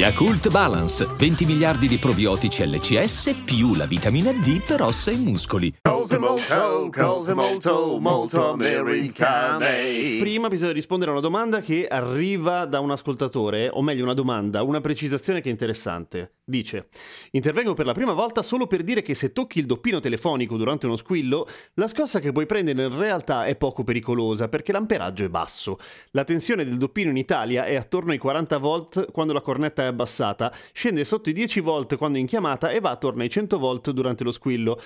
Yakult 0.00 0.48
Balance, 0.48 1.06
20 1.18 1.44
miliardi 1.44 1.86
di 1.86 1.98
probiotici 1.98 2.66
LCS 2.66 3.42
più 3.44 3.74
la 3.74 3.84
vitamina 3.84 4.32
D 4.32 4.64
per 4.66 4.80
ossa 4.80 5.10
e 5.10 5.16
muscoli. 5.16 5.74
Prima 10.18 10.48
bisogna 10.48 10.72
rispondere 10.72 11.10
a 11.10 11.12
una 11.12 11.22
domanda 11.22 11.60
che 11.60 11.86
arriva 11.86 12.64
da 12.64 12.80
un 12.80 12.92
ascoltatore, 12.92 13.68
o 13.70 13.82
meglio 13.82 14.04
una 14.04 14.14
domanda, 14.14 14.62
una 14.62 14.80
precisazione 14.80 15.42
che 15.42 15.50
è 15.50 15.52
interessante. 15.52 16.36
Dice, 16.50 16.88
intervengo 17.30 17.74
per 17.74 17.86
la 17.86 17.94
prima 17.94 18.12
volta 18.12 18.42
solo 18.42 18.66
per 18.66 18.82
dire 18.82 19.02
che 19.02 19.14
se 19.14 19.30
tocchi 19.30 19.60
il 19.60 19.66
doppino 19.66 20.00
telefonico 20.00 20.56
durante 20.56 20.86
uno 20.86 20.96
squillo, 20.96 21.46
la 21.74 21.86
scossa 21.86 22.18
che 22.18 22.32
puoi 22.32 22.44
prendere 22.44 22.86
in 22.86 22.98
realtà 22.98 23.44
è 23.44 23.54
poco 23.54 23.84
pericolosa 23.84 24.48
perché 24.48 24.72
l'amperaggio 24.72 25.24
è 25.24 25.28
basso. 25.28 25.78
La 26.10 26.24
tensione 26.24 26.64
del 26.64 26.76
doppino 26.76 27.10
in 27.10 27.16
Italia 27.16 27.66
è 27.66 27.76
attorno 27.76 28.10
ai 28.10 28.18
40 28.18 28.58
volt 28.58 29.12
quando 29.12 29.32
la 29.32 29.42
cornetta 29.42 29.84
è 29.84 29.86
abbassata, 29.86 30.52
scende 30.72 31.04
sotto 31.04 31.30
i 31.30 31.32
10 31.32 31.60
volt 31.60 31.96
quando 31.96 32.18
in 32.18 32.26
chiamata 32.26 32.70
e 32.70 32.80
va 32.80 32.90
attorno 32.90 33.22
ai 33.22 33.30
100 33.30 33.56
volt 33.56 33.92
durante 33.92 34.24
lo 34.24 34.32
squillo. 34.32 34.80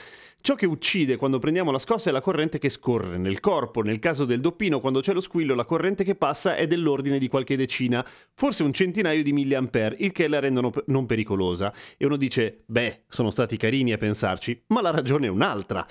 Ciò 0.47 0.57
che 0.57 0.66
uccide 0.66 1.16
quando 1.16 1.39
prendiamo 1.39 1.71
la 1.71 1.79
scossa 1.79 2.11
è 2.11 2.12
la 2.12 2.21
corrente 2.21 2.59
che 2.59 2.69
scorre 2.69 3.16
nel 3.16 3.41
corpo. 3.41 3.80
Nel 3.80 3.98
caso 3.98 4.27
del 4.27 4.43
doppino, 4.43 4.79
quando 4.79 5.01
c'è 5.01 5.15
lo 5.15 5.23
squillo, 5.23 5.55
la 5.55 5.65
corrente 5.65 6.05
che 6.05 6.17
passa 6.17 6.55
è 6.55 6.67
dell'ordine 6.67 7.19
di 7.19 7.29
qualche 7.29 7.57
decina, 7.57 8.07
forse 8.34 8.62
un 8.62 8.75
centinaio 8.75 9.23
di 9.23 9.33
milliampere, 9.33 9.97
il 10.01 10.12
che 10.12 10.28
la 10.28 10.41
rendono 10.41 10.70
non 10.89 11.06
pericolosa. 11.06 11.73
E 11.97 12.05
uno 12.05 12.17
dice, 12.17 12.64
beh, 12.67 13.05
sono 13.09 13.31
stati 13.31 13.56
carini 13.56 13.95
a 13.95 13.97
pensarci, 13.97 14.64
ma 14.67 14.83
la 14.83 14.91
ragione 14.91 15.28
è 15.28 15.31
un'altra. 15.31 15.86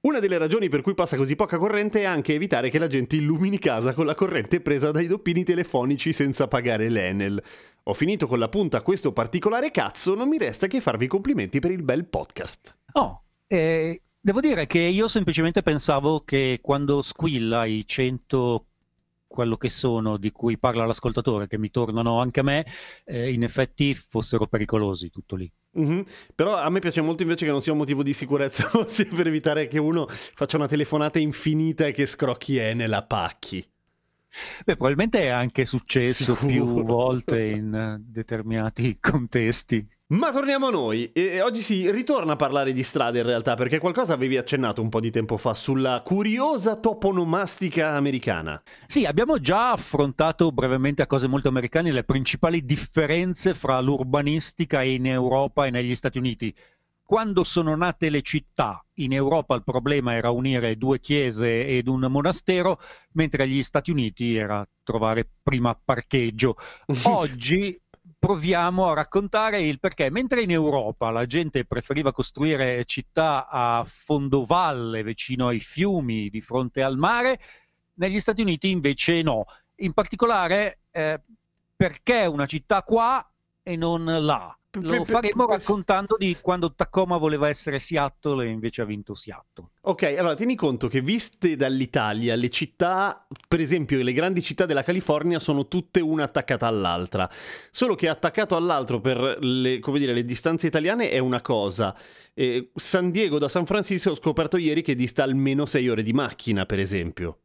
Una 0.00 0.20
delle 0.20 0.38
ragioni 0.38 0.70
per 0.70 0.80
cui 0.80 0.94
passa 0.94 1.18
così 1.18 1.36
poca 1.36 1.58
corrente 1.58 2.00
è 2.00 2.04
anche 2.04 2.32
evitare 2.32 2.70
che 2.70 2.78
la 2.78 2.86
gente 2.86 3.16
illumini 3.16 3.58
casa 3.58 3.92
con 3.92 4.06
la 4.06 4.14
corrente 4.14 4.62
presa 4.62 4.90
dai 4.90 5.06
doppini 5.06 5.44
telefonici 5.44 6.14
senza 6.14 6.48
pagare 6.48 6.88
l'Enel. 6.88 7.42
Ho 7.82 7.92
finito 7.92 8.26
con 8.26 8.38
la 8.38 8.48
punta 8.48 8.78
a 8.78 8.82
questo 8.82 9.12
particolare 9.12 9.70
cazzo, 9.70 10.14
non 10.14 10.30
mi 10.30 10.38
resta 10.38 10.66
che 10.66 10.80
farvi 10.80 11.06
complimenti 11.06 11.58
per 11.58 11.72
il 11.72 11.82
bel 11.82 12.06
podcast. 12.06 12.74
Oh, 12.92 13.24
eh, 13.48 14.02
devo 14.20 14.40
dire 14.40 14.66
che 14.66 14.78
io 14.78 15.08
semplicemente 15.08 15.62
pensavo 15.62 16.20
che 16.20 16.60
quando 16.62 17.02
squilla 17.02 17.64
i 17.64 17.84
100 17.86 18.66
quello 19.28 19.56
che 19.56 19.70
sono, 19.70 20.16
di 20.16 20.32
cui 20.32 20.58
parla 20.58 20.86
l'ascoltatore, 20.86 21.46
che 21.46 21.58
mi 21.58 21.70
tornano 21.70 22.18
anche 22.18 22.40
a 22.40 22.42
me, 22.42 22.66
eh, 23.04 23.30
in 23.30 23.42
effetti 23.42 23.94
fossero 23.94 24.46
pericolosi, 24.46 25.10
tutto 25.10 25.36
lì. 25.36 25.50
Mhm. 25.72 26.04
Però 26.34 26.56
a 26.56 26.68
me 26.70 26.80
piace 26.80 27.02
molto 27.02 27.22
invece 27.22 27.44
che 27.44 27.50
non 27.50 27.60
sia 27.60 27.72
un 27.72 27.78
motivo 27.78 28.02
di 28.02 28.14
sicurezza, 28.14 28.68
ossia 28.78 29.06
per 29.14 29.26
evitare 29.26 29.68
che 29.68 29.78
uno 29.78 30.06
faccia 30.08 30.56
una 30.56 30.66
telefonata 30.66 31.18
infinita 31.18 31.86
e 31.86 31.92
che 31.92 32.06
scrocchi 32.06 32.56
Enel 32.56 32.92
a 32.92 33.02
pacchi. 33.02 33.64
Beh, 34.64 34.76
probabilmente 34.76 35.20
è 35.20 35.28
anche 35.28 35.64
successo 35.64 36.34
Sicuro. 36.34 36.46
più 36.46 36.84
volte 36.84 37.44
in 37.44 37.96
determinati 38.00 38.98
contesti. 39.00 39.86
Ma 40.10 40.32
torniamo 40.32 40.68
a 40.68 40.70
noi. 40.70 41.12
E 41.12 41.42
oggi 41.42 41.60
si 41.60 41.90
ritorna 41.90 42.32
a 42.32 42.36
parlare 42.36 42.72
di 42.72 42.82
strade 42.82 43.18
in 43.18 43.26
realtà, 43.26 43.56
perché 43.56 43.78
qualcosa 43.78 44.14
avevi 44.14 44.38
accennato 44.38 44.80
un 44.80 44.88
po' 44.88 45.00
di 45.00 45.10
tempo 45.10 45.36
fa 45.36 45.52
sulla 45.52 46.00
curiosa 46.02 46.76
toponomastica 46.76 47.90
americana. 47.90 48.62
Sì, 48.86 49.04
abbiamo 49.04 49.38
già 49.38 49.72
affrontato 49.72 50.50
brevemente 50.50 51.02
a 51.02 51.06
cose 51.06 51.26
molto 51.26 51.48
americane 51.48 51.92
le 51.92 52.04
principali 52.04 52.64
differenze 52.64 53.52
fra 53.52 53.78
l'urbanistica 53.80 54.82
in 54.82 55.04
Europa 55.04 55.66
e 55.66 55.70
negli 55.70 55.94
Stati 55.94 56.16
Uniti. 56.16 56.54
Quando 57.02 57.44
sono 57.44 57.76
nate 57.76 58.08
le 58.08 58.22
città, 58.22 58.82
in 58.94 59.12
Europa 59.12 59.54
il 59.56 59.62
problema 59.62 60.14
era 60.14 60.30
unire 60.30 60.78
due 60.78 61.00
chiese 61.00 61.66
ed 61.66 61.86
un 61.86 62.06
monastero, 62.08 62.80
mentre 63.12 63.42
agli 63.42 63.62
Stati 63.62 63.90
Uniti 63.90 64.36
era 64.36 64.66
trovare 64.82 65.28
prima 65.42 65.78
parcheggio. 65.78 66.56
Oggi 67.04 67.78
proviamo 68.18 68.90
a 68.90 68.94
raccontare 68.94 69.62
il 69.62 69.78
perché. 69.80 70.10
Mentre 70.10 70.42
in 70.42 70.50
Europa 70.50 71.10
la 71.10 71.26
gente 71.26 71.64
preferiva 71.64 72.12
costruire 72.12 72.84
città 72.84 73.48
a 73.48 73.84
fondovalle, 73.84 75.02
vicino 75.02 75.48
ai 75.48 75.60
fiumi, 75.60 76.28
di 76.30 76.40
fronte 76.40 76.82
al 76.82 76.96
mare, 76.96 77.40
negli 77.94 78.20
Stati 78.20 78.42
Uniti 78.42 78.70
invece 78.70 79.22
no. 79.22 79.44
In 79.76 79.92
particolare 79.92 80.80
eh, 80.90 81.20
perché 81.76 82.26
una 82.26 82.46
città 82.46 82.82
qua 82.82 83.24
e 83.62 83.76
non 83.76 84.04
là? 84.04 84.56
Lo 84.80 85.04
faremo 85.04 85.46
raccontando 85.46 86.16
di 86.18 86.36
quando 86.42 86.74
Tacoma 86.74 87.16
voleva 87.16 87.48
essere 87.48 87.78
Seattle 87.78 88.44
e 88.44 88.48
invece 88.48 88.82
ha 88.82 88.84
vinto 88.84 89.14
Seattle. 89.14 89.68
Ok, 89.82 90.02
allora 90.02 90.34
tieni 90.34 90.56
conto 90.56 90.88
che 90.88 91.00
viste 91.00 91.56
dall'Italia, 91.56 92.36
le 92.36 92.50
città, 92.50 93.26
per 93.48 93.60
esempio 93.60 94.02
le 94.02 94.12
grandi 94.12 94.42
città 94.42 94.66
della 94.66 94.82
California, 94.82 95.38
sono 95.38 95.68
tutte 95.68 96.00
una 96.00 96.24
attaccata 96.24 96.66
all'altra. 96.66 97.28
Solo 97.70 97.94
che 97.94 98.08
attaccato 98.08 98.56
all'altro 98.56 99.00
per 99.00 99.38
le, 99.40 99.78
come 99.78 99.98
dire, 99.98 100.12
le 100.12 100.24
distanze 100.26 100.66
italiane 100.66 101.08
è 101.08 101.18
una 101.18 101.40
cosa. 101.40 101.96
Eh, 102.34 102.70
San 102.74 103.10
Diego 103.10 103.38
da 103.38 103.48
San 103.48 103.64
Francisco 103.64 104.10
ho 104.10 104.14
scoperto 104.14 104.58
ieri 104.58 104.82
che 104.82 104.94
dista 104.94 105.22
almeno 105.22 105.64
6 105.64 105.88
ore 105.88 106.02
di 106.02 106.12
macchina, 106.12 106.66
per 106.66 106.78
esempio. 106.78 107.38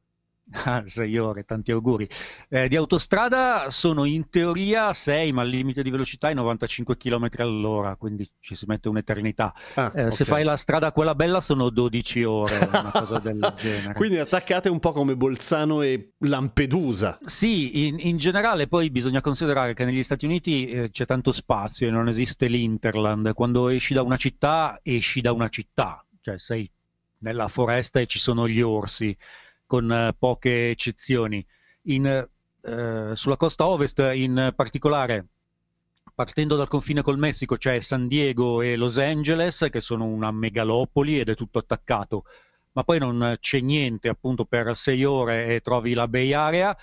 Ah, 0.52 0.84
sei 0.86 1.18
ore, 1.18 1.46
tanti 1.46 1.72
auguri. 1.72 2.08
Eh, 2.50 2.68
di 2.68 2.76
autostrada 2.76 3.68
sono 3.70 4.04
in 4.04 4.30
teoria 4.30 4.94
6, 4.94 5.32
ma 5.32 5.42
il 5.44 5.50
limite 5.50 5.82
di 5.82 5.90
velocità 5.90 6.30
è 6.30 6.34
95 6.34 6.96
km 6.98 7.30
all'ora, 7.38 7.96
quindi 7.96 8.30
ci 8.40 8.54
si 8.54 8.66
mette 8.68 8.88
un'eternità. 8.90 9.54
Ah, 9.76 9.92
Eh, 9.96 10.12
Se 10.12 10.24
ok. 10.24 10.30
fai 10.30 10.44
la 10.44 10.58
strada 10.58 10.92
quella 10.92 11.16
bella 11.16 11.42
sono 11.42 11.70
12 11.70 12.24
ore, 12.24 12.58
una 12.58 12.92
cosa 12.92 13.20
del 13.20 13.40
genere. 13.58 13.94
Quindi 13.94 14.18
attaccate 14.18 14.70
un 14.70 14.80
po' 14.80 14.92
come 14.92 15.16
Bolzano 15.16 15.82
e 15.82 16.12
Lampedusa. 16.20 17.18
Sì, 17.24 17.88
in, 17.88 17.98
in 18.00 18.18
generale 18.18 18.68
poi 18.68 18.92
bisogna 18.92 19.22
considerare 19.22 19.74
che 19.74 19.86
negli 19.86 20.04
Stati 20.04 20.26
Uniti 20.26 20.68
eh, 20.68 20.90
c'è 20.92 21.06
tanto 21.06 21.32
spazio 21.32 21.88
e 21.88 21.92
non 21.92 22.10
esiste 22.10 22.48
l'interland. 22.48 23.34
Quando 23.34 23.70
esci 23.70 23.94
da 23.94 24.04
una 24.04 24.18
città, 24.18 24.80
esci 24.84 25.22
da 25.22 25.32
una 25.32 25.48
città, 25.50 26.06
cioè 26.22 26.38
sei 26.38 26.70
nella 27.20 27.48
foresta 27.48 28.02
e 28.02 28.06
ci 28.06 28.20
sono 28.20 28.48
gli 28.48 28.60
orsi, 28.62 29.18
con 29.74 29.92
eh, 29.92 30.14
poche 30.16 30.70
eccezioni. 30.70 31.44
In, 31.86 32.06
eh, 32.06 33.12
sulla 33.16 33.38
costa 33.38 33.66
ovest, 33.66 34.08
in 34.14 34.54
particolare, 34.56 35.30
partendo 36.14 36.56
dal 36.56 36.68
confine 36.68 37.02
col 37.02 37.18
Messico, 37.18 37.56
c'è 37.58 37.80
San 37.80 38.08
Diego 38.08 38.62
e 38.62 38.76
Los 38.76 39.00
Angeles, 39.00 39.66
che 39.72 39.82
sono 39.82 40.06
una 40.06 40.30
megalopoli 40.30 41.20
ed 41.20 41.30
è 41.30 41.36
tutto 41.36 41.58
attaccato 41.58 42.24
ma 42.76 42.84
poi 42.84 42.98
non 42.98 43.38
c'è 43.40 43.60
niente 43.60 44.10
appunto 44.10 44.46
per 44.46 44.76
sei 44.76 45.04
ore 45.04 45.46
e 45.46 45.62
trovi 45.62 45.94
la 45.94 46.08
Bay 46.08 46.34
Area. 46.34 46.76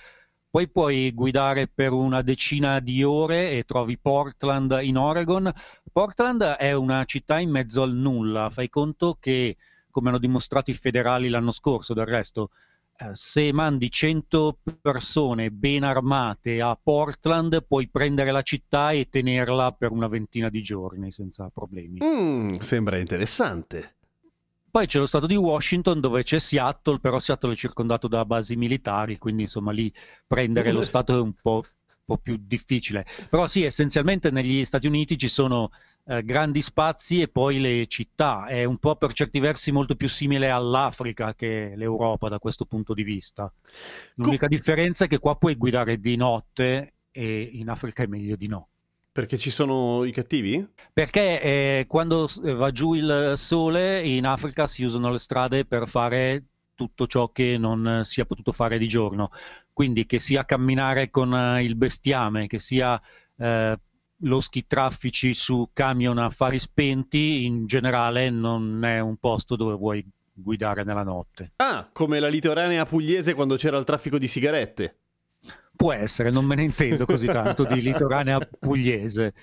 Poi 0.49 0.69
puoi 0.69 1.11
guidare 1.13 1.67
per 1.67 1.91
una 1.91 2.21
decina 2.21 2.79
di 2.79 3.03
ore 3.03 3.51
e 3.51 3.65
trovi 3.65 3.97
Portland 3.97 4.79
in 4.81 4.95
Oregon. 4.97 5.51
Portland 5.91 6.41
è 6.43 6.71
una 6.71 7.03
città 7.03 7.39
in 7.39 7.49
mezzo 7.49 7.81
al 7.81 7.93
nulla. 7.93 8.49
Fai 8.49 8.69
conto 8.69 9.17
che, 9.19 9.57
come 9.89 10.07
hanno 10.09 10.17
dimostrato 10.17 10.71
i 10.71 10.73
federali 10.73 11.27
l'anno 11.27 11.51
scorso, 11.51 11.93
del 11.93 12.05
resto, 12.05 12.51
se 13.13 13.51
mandi 13.51 13.89
100 13.89 14.59
persone 14.81 15.49
ben 15.49 15.83
armate 15.83 16.61
a 16.61 16.77
Portland, 16.81 17.65
puoi 17.65 17.89
prendere 17.89 18.31
la 18.31 18.41
città 18.41 18.91
e 18.91 19.09
tenerla 19.09 19.71
per 19.71 19.91
una 19.91 20.07
ventina 20.07 20.49
di 20.49 20.61
giorni 20.61 21.11
senza 21.11 21.49
problemi. 21.53 21.99
Mm, 22.03 22.53
sembra 22.53 22.97
interessante. 22.97 23.95
Poi 24.71 24.87
c'è 24.87 24.99
lo 24.99 25.05
stato 25.05 25.27
di 25.27 25.35
Washington 25.35 25.99
dove 25.99 26.23
c'è 26.23 26.39
Seattle, 26.39 26.99
però 26.99 27.19
Seattle 27.19 27.51
è 27.51 27.55
circondato 27.57 28.07
da 28.07 28.23
basi 28.23 28.55
militari, 28.55 29.17
quindi 29.17 29.41
insomma 29.41 29.73
lì 29.73 29.93
prendere 30.25 30.71
lo 30.71 30.81
Stato 30.91 31.13
è 31.13 31.19
un 31.19 31.33
po', 31.33 31.65
po' 32.05 32.17
più 32.17 32.37
difficile. 32.39 33.05
Però 33.29 33.47
sì, 33.47 33.63
essenzialmente 33.63 34.31
negli 34.31 34.65
Stati 34.65 34.87
Uniti 34.87 35.17
ci 35.17 35.27
sono 35.29 35.71
eh, 36.05 36.23
grandi 36.23 36.61
spazi 36.61 37.21
e 37.21 37.27
poi 37.27 37.59
le 37.59 37.87
città. 37.87 38.45
È 38.45 38.63
un 38.63 38.77
po' 38.77 38.95
per 38.95 39.13
certi 39.13 39.39
versi 39.39 39.71
molto 39.71 39.95
più 39.95 40.09
simile 40.09 40.49
all'Africa 40.49 41.33
che 41.35 41.73
l'Europa 41.75 42.29
da 42.29 42.39
questo 42.39 42.65
punto 42.65 42.93
di 42.93 43.03
vista. 43.03 43.51
L'unica 44.15 44.47
differenza 44.47 45.05
è 45.05 45.07
che 45.07 45.19
qua 45.19 45.35
puoi 45.35 45.55
guidare 45.55 45.99
di 45.99 46.15
notte 46.15 46.93
e 47.11 47.49
in 47.53 47.69
Africa 47.69 48.03
è 48.03 48.07
meglio 48.07 48.35
di 48.35 48.47
no. 48.47 48.67
Perché 49.13 49.37
ci 49.37 49.49
sono 49.49 50.05
i 50.05 50.11
cattivi? 50.13 50.65
Perché 50.93 51.41
eh, 51.41 51.85
quando 51.85 52.29
va 52.41 52.71
giù 52.71 52.93
il 52.93 53.33
sole 53.35 54.01
in 54.07 54.25
Africa 54.25 54.67
si 54.67 54.85
usano 54.85 55.11
le 55.11 55.17
strade 55.17 55.65
per 55.65 55.85
fare 55.89 56.45
tutto 56.81 57.05
ciò 57.05 57.29
che 57.29 57.57
non 57.59 58.01
si 58.05 58.21
è 58.21 58.25
potuto 58.25 58.51
fare 58.51 58.79
di 58.79 58.87
giorno. 58.87 59.29
Quindi 59.71 60.07
che 60.07 60.17
sia 60.17 60.45
camminare 60.45 61.11
con 61.11 61.31
eh, 61.31 61.63
il 61.63 61.75
bestiame, 61.75 62.47
che 62.47 62.57
sia 62.57 62.99
eh, 63.37 63.79
loschi 64.23 64.65
traffici 64.65 65.35
su 65.35 65.69
camion 65.73 66.17
a 66.17 66.31
fari 66.31 66.57
spenti, 66.57 67.45
in 67.45 67.67
generale 67.67 68.31
non 68.31 68.83
è 68.83 68.99
un 68.99 69.17
posto 69.17 69.55
dove 69.55 69.75
vuoi 69.75 70.03
guidare 70.33 70.83
nella 70.83 71.03
notte. 71.03 71.51
Ah, 71.57 71.87
come 71.93 72.19
la 72.19 72.29
litoranea 72.29 72.85
pugliese 72.85 73.35
quando 73.35 73.57
c'era 73.57 73.77
il 73.77 73.83
traffico 73.83 74.17
di 74.17 74.27
sigarette. 74.27 75.00
Può 75.81 75.93
essere, 75.93 76.29
non 76.29 76.45
me 76.45 76.53
ne 76.53 76.61
intendo 76.61 77.07
così 77.07 77.25
tanto 77.25 77.63
di 77.65 77.81
litoranea 77.81 78.37
pugliese. 78.59 79.33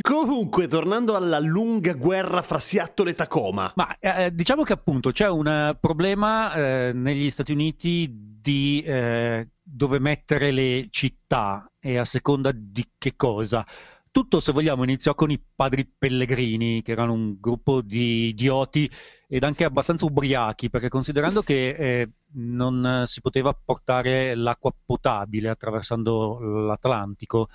Comunque, 0.00 0.68
tornando 0.68 1.16
alla 1.16 1.40
lunga 1.40 1.92
guerra 1.94 2.40
fra 2.40 2.60
Seattle 2.60 3.10
e 3.10 3.14
Tacoma. 3.14 3.72
Ma 3.74 3.96
eh, 3.98 4.32
diciamo 4.32 4.62
che 4.62 4.74
appunto 4.74 5.10
c'è 5.10 5.28
un 5.28 5.76
problema 5.80 6.54
eh, 6.54 6.92
negli 6.94 7.28
Stati 7.30 7.50
Uniti 7.50 8.08
di 8.40 8.80
eh, 8.86 9.48
dove 9.60 9.98
mettere 9.98 10.52
le 10.52 10.86
città 10.90 11.68
e 11.80 11.98
a 11.98 12.04
seconda 12.04 12.52
di 12.54 12.88
che 12.96 13.14
cosa. 13.16 13.66
Tutto, 14.12 14.40
se 14.40 14.52
vogliamo, 14.52 14.82
iniziò 14.82 15.14
con 15.14 15.30
i 15.30 15.42
padri 15.54 15.86
pellegrini, 15.86 16.82
che 16.82 16.92
erano 16.92 17.14
un 17.14 17.40
gruppo 17.40 17.80
di 17.80 18.28
idioti 18.28 18.88
ed 19.26 19.42
anche 19.42 19.64
abbastanza 19.64 20.04
ubriachi, 20.04 20.68
perché 20.68 20.90
considerando 20.90 21.42
che 21.42 21.70
eh, 21.70 22.08
non 22.34 23.04
si 23.06 23.22
poteva 23.22 23.54
portare 23.54 24.34
l'acqua 24.34 24.70
potabile 24.84 25.48
attraversando 25.48 26.38
l'Atlantico, 26.40 27.48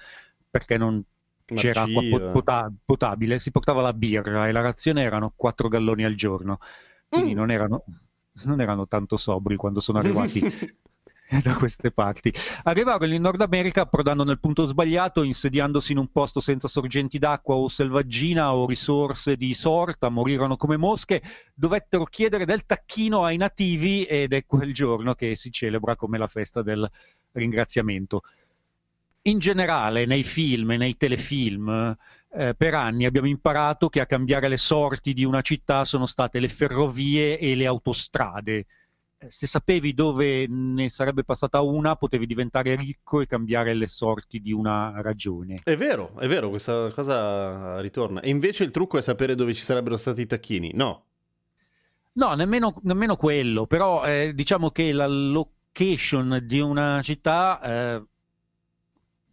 perché 0.50 0.78
non 0.78 1.04
c'era 1.46 1.84
acqua 1.84 2.32
pota- 2.32 2.74
potabile, 2.84 3.38
si 3.38 3.52
portava 3.52 3.84
la 3.84 3.94
birra 3.94 4.48
e 4.48 4.52
la 4.52 4.62
razione 4.62 5.04
erano 5.04 5.34
4 5.36 5.68
galloni 5.68 6.06
al 6.06 6.16
giorno. 6.16 6.58
Quindi 7.08 7.34
mm. 7.34 7.38
non, 7.38 7.52
erano, 7.52 7.84
non 8.46 8.62
erano 8.62 8.88
tanto 8.88 9.16
sobri 9.16 9.56
quando 9.56 9.80
sono 9.80 10.00
arrivati 10.00 10.42
da 11.44 11.56
queste 11.56 11.92
parti. 11.92 12.34
Arrivarono 12.64 13.14
in 13.14 13.22
Nord 13.22 13.42
America 13.42 13.82
approdando 13.82 14.24
nel 14.24 14.40
punto 14.40 14.66
sbagliato, 14.66 15.24
insediandosi 15.24 15.92
in 15.92 15.98
un 15.98 16.08
posto 16.08 16.40
senza 16.40 16.68
sorgenti 16.68 17.20
d'acqua 17.20 17.56
o 17.56 17.68
selvaggina 17.68 18.54
o 18.56 18.66
risorse 18.66 19.36
di 19.36 19.54
sorta, 19.54 20.10
morirono 20.10 20.56
come 20.56 20.78
mosche, 20.78 21.22
dovettero 21.54 22.06
chiedere 22.06 22.46
del 22.46 22.66
tacchino 22.66 23.24
ai 23.24 23.38
nativi 23.38 24.04
ed 24.04 24.34
è 24.34 24.46
quel 24.46 24.74
giorno 24.74 25.16
che 25.16 25.36
si 25.36 25.52
celebra 25.52 25.96
come 25.96 26.18
la 26.18 26.28
festa 26.28 26.62
del 26.62 26.90
ringraziamento. 27.34 28.22
In 29.24 29.40
generale, 29.40 30.06
nei 30.06 30.24
film 30.24 30.72
e 30.72 30.78
nei 30.78 30.96
telefilm, 30.96 31.98
eh, 32.32 32.56
per 32.56 32.74
anni 32.74 33.06
abbiamo 33.06 33.28
imparato 33.28 33.90
che 33.90 34.00
a 34.00 34.06
cambiare 34.06 34.48
le 34.48 34.56
sorti 34.56 35.12
di 35.12 35.26
una 35.26 35.42
città 35.42 35.84
sono 35.84 36.06
state 36.06 36.40
le 36.40 36.48
ferrovie 36.48 37.38
e 37.38 37.56
le 37.56 37.66
autostrade 37.66 38.66
se 39.28 39.48
sapevi 39.48 39.94
dove 39.94 40.46
ne 40.48 40.90
sarebbe 40.90 41.24
passata 41.24 41.62
una, 41.62 41.96
potevi 41.96 42.28
diventare 42.28 42.76
ricco 42.76 43.22
e 43.22 43.26
cambiare 43.26 43.74
le 43.74 43.88
sorti 43.88 44.40
di 44.40 44.52
una 44.52 45.02
ragione. 45.02 45.60
È 45.64 45.76
vero, 45.76 46.18
è 46.20 46.28
vero, 46.28 46.50
questa 46.50 46.92
cosa 46.92 47.80
ritorna. 47.82 48.22
E 48.22 48.30
invece 48.30 48.64
il 48.64 48.72
trucco 48.72 48.98
è 48.98 49.02
sapere 49.02 49.36
dove 49.36 49.54
ci 49.54 49.64
sarebbero 49.64 49.98
stati 49.98 50.22
i 50.22 50.26
tacchini, 50.28 50.72
no? 50.74 51.06
No, 52.14 52.34
nemmeno, 52.34 52.80
nemmeno 52.84 53.16
quello, 53.16 53.68
però 53.68 54.04
eh, 54.04 54.34
diciamo 54.34 54.72
che 54.72 54.92
la 54.92 55.08
location 55.08 56.42
di 56.44 56.60
una 56.60 57.00
città 57.04 57.62
eh, 57.62 58.04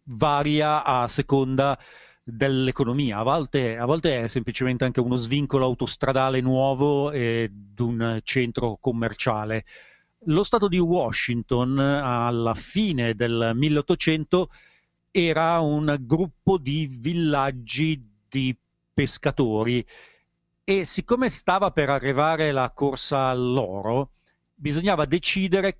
varia 0.03 0.83
a 0.83 1.07
seconda 1.07 1.79
dell'economia. 2.27 3.19
A 3.19 3.23
volte, 3.23 3.77
a 3.77 3.85
volte, 3.85 4.23
è 4.23 4.27
semplicemente 4.27 4.83
anche 4.83 4.99
uno 4.99 5.15
svincolo 5.15 5.65
autostradale 5.65 6.41
nuovo 6.41 7.11
ed 7.11 7.79
un 7.79 8.19
centro 8.23 8.77
commerciale. 8.81 9.63
Lo 10.27 10.43
stato 10.43 10.67
di 10.67 10.79
Washington 10.79 11.77
alla 11.77 12.55
fine 12.55 13.13
del 13.13 13.51
1800 13.53 14.49
era 15.11 15.59
un 15.59 15.95
gruppo 15.99 16.57
di 16.57 16.87
villaggi 16.87 18.03
di 18.27 18.57
pescatori 18.91 19.85
e 20.63 20.83
siccome 20.83 21.29
stava 21.29 21.69
per 21.69 21.89
arrivare 21.91 22.51
la 22.51 22.71
corsa 22.71 23.27
all'oro, 23.27 24.13
bisognava 24.55 25.05
decidere 25.05 25.77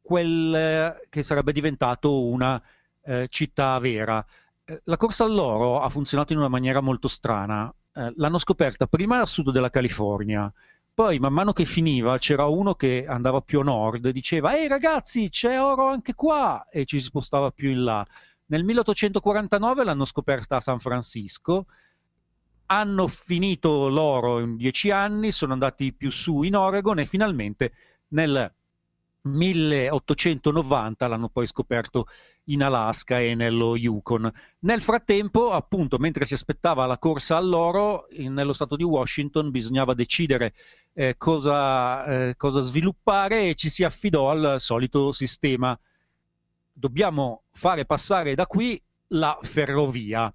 quel 0.00 1.00
che 1.08 1.22
sarebbe 1.24 1.52
diventato 1.52 2.26
una 2.26 2.62
eh, 3.02 3.26
città 3.28 3.76
vera. 3.80 4.24
Eh, 4.70 4.80
la 4.84 4.96
corsa 4.96 5.24
all'oro 5.24 5.80
ha 5.80 5.88
funzionato 5.88 6.32
in 6.32 6.38
una 6.38 6.48
maniera 6.48 6.80
molto 6.80 7.08
strana. 7.08 7.72
Eh, 7.92 8.12
l'hanno 8.16 8.38
scoperta 8.38 8.86
prima 8.86 9.20
a 9.20 9.26
sud 9.26 9.50
della 9.50 9.70
California, 9.70 10.52
poi 10.94 11.18
man 11.18 11.32
mano 11.32 11.52
che 11.52 11.64
finiva 11.64 12.18
c'era 12.18 12.46
uno 12.46 12.74
che 12.74 13.04
andava 13.06 13.40
più 13.40 13.60
a 13.60 13.64
nord 13.64 14.06
e 14.06 14.12
diceva 14.12 14.56
ehi 14.56 14.68
ragazzi 14.68 15.28
c'è 15.28 15.60
oro 15.60 15.88
anche 15.88 16.14
qua 16.14 16.64
e 16.70 16.84
ci 16.84 17.00
si 17.00 17.06
spostava 17.06 17.50
più 17.50 17.70
in 17.70 17.82
là. 17.82 18.06
Nel 18.46 18.62
1849 18.64 19.84
l'hanno 19.84 20.04
scoperta 20.04 20.56
a 20.56 20.60
San 20.60 20.78
Francisco, 20.78 21.66
hanno 22.66 23.08
finito 23.08 23.88
l'oro 23.88 24.38
in 24.40 24.56
dieci 24.56 24.90
anni, 24.92 25.32
sono 25.32 25.52
andati 25.52 25.92
più 25.92 26.10
su 26.10 26.42
in 26.42 26.54
Oregon 26.54 26.98
e 27.00 27.06
finalmente 27.06 27.72
nel 28.08 28.52
1890 29.22 31.06
l'hanno 31.06 31.28
poi 31.28 31.46
scoperto 31.46 32.06
in 32.44 32.62
Alaska 32.62 33.20
e 33.20 33.34
nello 33.34 33.76
Yukon. 33.76 34.30
Nel 34.60 34.82
frattempo, 34.82 35.50
appunto, 35.52 35.98
mentre 35.98 36.24
si 36.24 36.34
aspettava 36.34 36.86
la 36.86 36.98
corsa 36.98 37.36
all'oro, 37.36 38.06
in, 38.12 38.32
nello 38.32 38.52
stato 38.52 38.76
di 38.76 38.82
Washington 38.82 39.50
bisognava 39.50 39.94
decidere 39.94 40.54
eh, 40.92 41.16
cosa, 41.16 42.04
eh, 42.04 42.36
cosa 42.36 42.60
sviluppare 42.60 43.48
e 43.48 43.54
ci 43.54 43.68
si 43.68 43.84
affidò 43.84 44.30
al 44.30 44.56
solito 44.58 45.12
sistema. 45.12 45.78
Dobbiamo 46.72 47.42
fare 47.52 47.84
passare 47.84 48.34
da 48.34 48.46
qui 48.46 48.82
la 49.08 49.38
ferrovia 49.42 50.32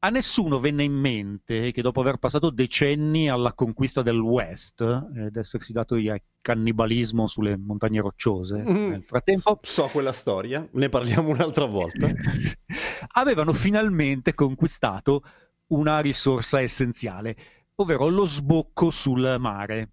a 0.00 0.10
nessuno 0.10 0.60
venne 0.60 0.84
in 0.84 0.92
mente 0.92 1.72
che 1.72 1.82
dopo 1.82 2.00
aver 2.00 2.18
passato 2.18 2.50
decenni 2.50 3.28
alla 3.28 3.54
conquista 3.54 4.02
del 4.02 4.20
West 4.20 4.80
ed 4.80 5.36
essersi 5.36 5.72
dato 5.72 5.94
al 5.94 6.20
cannibalismo 6.40 7.26
sulle 7.26 7.56
montagne 7.56 8.00
rocciose, 8.00 8.58
mm. 8.58 8.88
nel 8.88 9.04
frattempo... 9.04 9.58
So 9.62 9.88
quella 9.88 10.12
storia, 10.12 10.66
ne 10.72 10.88
parliamo 10.88 11.30
un'altra 11.30 11.64
volta. 11.64 12.08
avevano 13.14 13.52
finalmente 13.52 14.34
conquistato 14.34 15.22
una 15.68 15.98
risorsa 16.00 16.60
essenziale, 16.60 17.36
ovvero 17.76 18.08
lo 18.08 18.26
sbocco 18.26 18.90
sul 18.90 19.36
mare. 19.38 19.90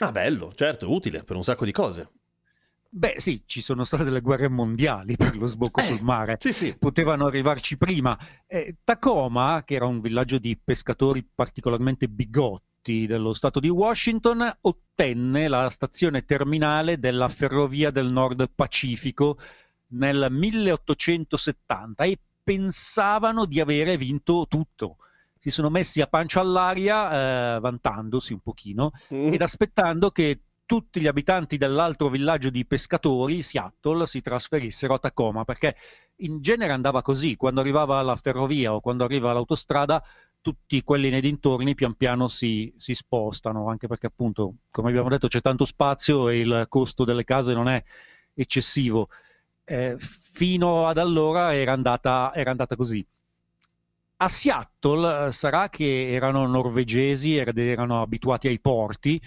Ah, 0.00 0.10
bello, 0.10 0.52
certo, 0.54 0.92
utile 0.92 1.22
per 1.22 1.36
un 1.36 1.44
sacco 1.44 1.64
di 1.64 1.72
cose. 1.72 2.10
Beh, 2.94 3.14
sì, 3.16 3.42
ci 3.46 3.62
sono 3.62 3.84
state 3.84 4.04
delle 4.04 4.20
guerre 4.20 4.48
mondiali 4.48 5.16
per 5.16 5.34
lo 5.34 5.46
sbocco 5.46 5.80
eh, 5.80 5.84
sul 5.84 6.02
mare. 6.02 6.36
Sì, 6.38 6.52
sì. 6.52 6.76
Potevano 6.78 7.24
arrivarci 7.24 7.78
prima. 7.78 8.18
Eh, 8.46 8.76
Tacoma, 8.84 9.62
che 9.64 9.76
era 9.76 9.86
un 9.86 10.02
villaggio 10.02 10.36
di 10.36 10.58
pescatori 10.62 11.26
particolarmente 11.34 12.06
bigotti 12.06 13.06
dello 13.06 13.32
stato 13.32 13.60
di 13.60 13.70
Washington, 13.70 14.58
ottenne 14.60 15.48
la 15.48 15.70
stazione 15.70 16.26
terminale 16.26 16.98
della 16.98 17.30
Ferrovia 17.30 17.90
del 17.90 18.12
Nord 18.12 18.50
Pacifico 18.54 19.38
nel 19.92 20.26
1870 20.30 22.04
e 22.04 22.18
pensavano 22.42 23.46
di 23.46 23.58
avere 23.58 23.96
vinto 23.96 24.44
tutto 24.46 24.98
si 25.38 25.50
sono 25.50 25.70
messi 25.70 26.00
a 26.00 26.06
pancia 26.06 26.38
all'aria, 26.38 27.56
eh, 27.56 27.58
vantandosi 27.58 28.32
un 28.32 28.38
pochino 28.38 28.92
mm. 29.12 29.32
ed 29.32 29.42
aspettando 29.42 30.10
che 30.12 30.38
tutti 30.72 31.02
gli 31.02 31.06
abitanti 31.06 31.58
dell'altro 31.58 32.08
villaggio 32.08 32.48
di 32.48 32.64
pescatori, 32.64 33.42
Seattle, 33.42 34.06
si 34.06 34.22
trasferissero 34.22 34.94
a 34.94 34.98
Tacoma, 34.98 35.44
perché 35.44 35.76
in 36.20 36.40
genere 36.40 36.72
andava 36.72 37.02
così, 37.02 37.36
quando 37.36 37.60
arrivava 37.60 38.00
la 38.00 38.16
ferrovia 38.16 38.72
o 38.72 38.80
quando 38.80 39.04
arriva 39.04 39.34
l'autostrada, 39.34 40.02
tutti 40.40 40.82
quelli 40.82 41.10
nei 41.10 41.20
dintorni 41.20 41.74
pian 41.74 41.92
piano 41.92 42.26
si, 42.26 42.72
si, 42.78 42.94
spostano, 42.94 43.68
anche 43.68 43.86
perché 43.86 44.06
appunto, 44.06 44.54
come 44.70 44.88
abbiamo 44.88 45.10
detto, 45.10 45.28
c'è 45.28 45.42
tanto 45.42 45.66
spazio 45.66 46.30
e 46.30 46.40
il 46.40 46.64
costo 46.70 47.04
delle 47.04 47.24
case 47.24 47.52
non 47.52 47.68
è 47.68 47.82
eccessivo. 48.32 49.10
Eh, 49.64 49.96
fino 49.98 50.86
ad 50.86 50.96
allora 50.96 51.54
era 51.54 51.74
andata, 51.74 52.32
era 52.34 52.50
andata 52.50 52.76
così. 52.76 53.06
A 54.16 54.28
Seattle 54.28 55.26
eh, 55.26 55.32
sarà 55.32 55.68
che 55.68 56.08
erano 56.14 56.46
norvegesi 56.46 57.36
ed 57.36 57.58
erano 57.58 58.00
abituati 58.00 58.48
ai 58.48 58.58
porti, 58.58 59.20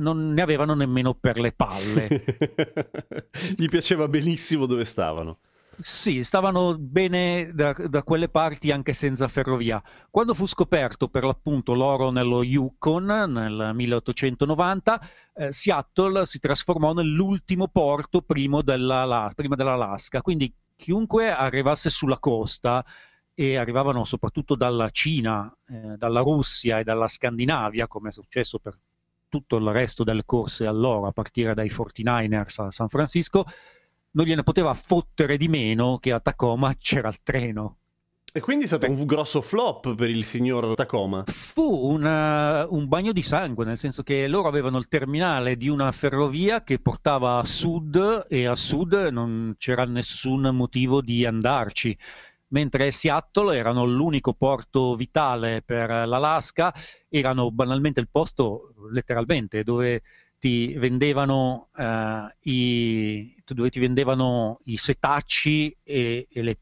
non 0.00 0.32
ne 0.32 0.42
avevano 0.42 0.74
nemmeno 0.74 1.14
per 1.14 1.38
le 1.38 1.52
palle. 1.52 2.08
Gli 3.54 3.68
piaceva 3.68 4.08
benissimo 4.08 4.66
dove 4.66 4.84
stavano. 4.84 5.38
Sì, 5.80 6.22
stavano 6.24 6.76
bene 6.78 7.52
da, 7.54 7.72
da, 7.72 8.02
quelle 8.02 8.28
parti 8.28 8.70
anche 8.70 8.92
senza 8.92 9.28
ferrovia. 9.28 9.82
Quando 10.10 10.34
fu 10.34 10.46
scoperto 10.46 11.08
per 11.08 11.24
l'appunto 11.24 11.72
l'oro 11.72 12.10
nello 12.10 12.42
Yukon 12.42 13.04
nel 13.04 13.70
1890, 13.74 15.08
eh, 15.34 15.52
Seattle 15.52 16.26
si 16.26 16.38
trasformò 16.38 16.92
nell'ultimo 16.92 17.68
porto 17.68 18.20
prima, 18.20 18.60
della, 18.60 19.30
prima 19.34 19.54
dell'Alaska. 19.54 20.20
Quindi 20.20 20.52
chiunque 20.76 21.30
arrivasse 21.30 21.88
sulla 21.88 22.18
costa 22.18 22.84
e 23.32 23.56
arrivavano 23.56 24.04
soprattutto 24.04 24.54
dalla 24.56 24.90
Cina, 24.90 25.50
eh, 25.66 25.96
dalla 25.96 26.20
Russia 26.20 26.78
e 26.78 26.84
dalla 26.84 27.08
Scandinavia, 27.08 27.86
come 27.86 28.10
è 28.10 28.12
successo 28.12 28.58
per 28.58 28.76
tutto 29.30 29.56
il 29.56 29.68
resto 29.68 30.04
delle 30.04 30.24
corse 30.26 30.66
allora, 30.66 31.08
a 31.08 31.12
partire 31.12 31.54
dai 31.54 31.70
49ers 31.70 32.60
a 32.60 32.70
San 32.70 32.88
Francisco, 32.88 33.44
non 34.12 34.26
gliene 34.26 34.42
poteva 34.42 34.74
fottere 34.74 35.38
di 35.38 35.48
meno 35.48 35.96
che 35.98 36.12
a 36.12 36.20
Tacoma 36.20 36.74
c'era 36.76 37.08
il 37.08 37.20
treno. 37.22 37.76
E 38.32 38.38
quindi 38.38 38.64
è 38.64 38.66
stato 38.68 38.88
un 38.88 39.06
grosso 39.06 39.40
flop 39.40 39.96
per 39.96 40.08
il 40.08 40.24
signor 40.24 40.74
Tacoma. 40.74 41.24
Fu 41.26 41.68
una- 41.68 42.64
un 42.68 42.86
bagno 42.86 43.10
di 43.10 43.22
sangue, 43.22 43.64
nel 43.64 43.76
senso 43.76 44.04
che 44.04 44.28
loro 44.28 44.46
avevano 44.46 44.78
il 44.78 44.86
terminale 44.86 45.56
di 45.56 45.68
una 45.68 45.90
ferrovia 45.90 46.62
che 46.62 46.78
portava 46.78 47.38
a 47.38 47.44
sud 47.44 48.26
e 48.28 48.46
a 48.46 48.54
sud 48.54 48.92
non 49.10 49.54
c'era 49.58 49.84
nessun 49.84 50.42
motivo 50.52 51.00
di 51.00 51.24
andarci. 51.24 51.96
Mentre 52.52 52.90
Seattle 52.90 53.56
erano 53.56 53.84
l'unico 53.84 54.32
porto 54.34 54.94
vitale 54.96 55.62
per 55.62 55.88
l'Alaska, 55.88 56.74
erano 57.08 57.50
banalmente 57.52 58.00
il 58.00 58.08
posto, 58.10 58.74
letteralmente, 58.90 59.62
dove 59.62 60.02
ti 60.38 60.74
vendevano, 60.74 61.68
eh, 61.76 62.36
i, 62.50 63.34
dove 63.44 63.70
ti 63.70 63.78
vendevano 63.78 64.58
i 64.64 64.76
setacci 64.76 65.76
e, 65.82 66.26
e 66.28 66.42
le 66.42 66.58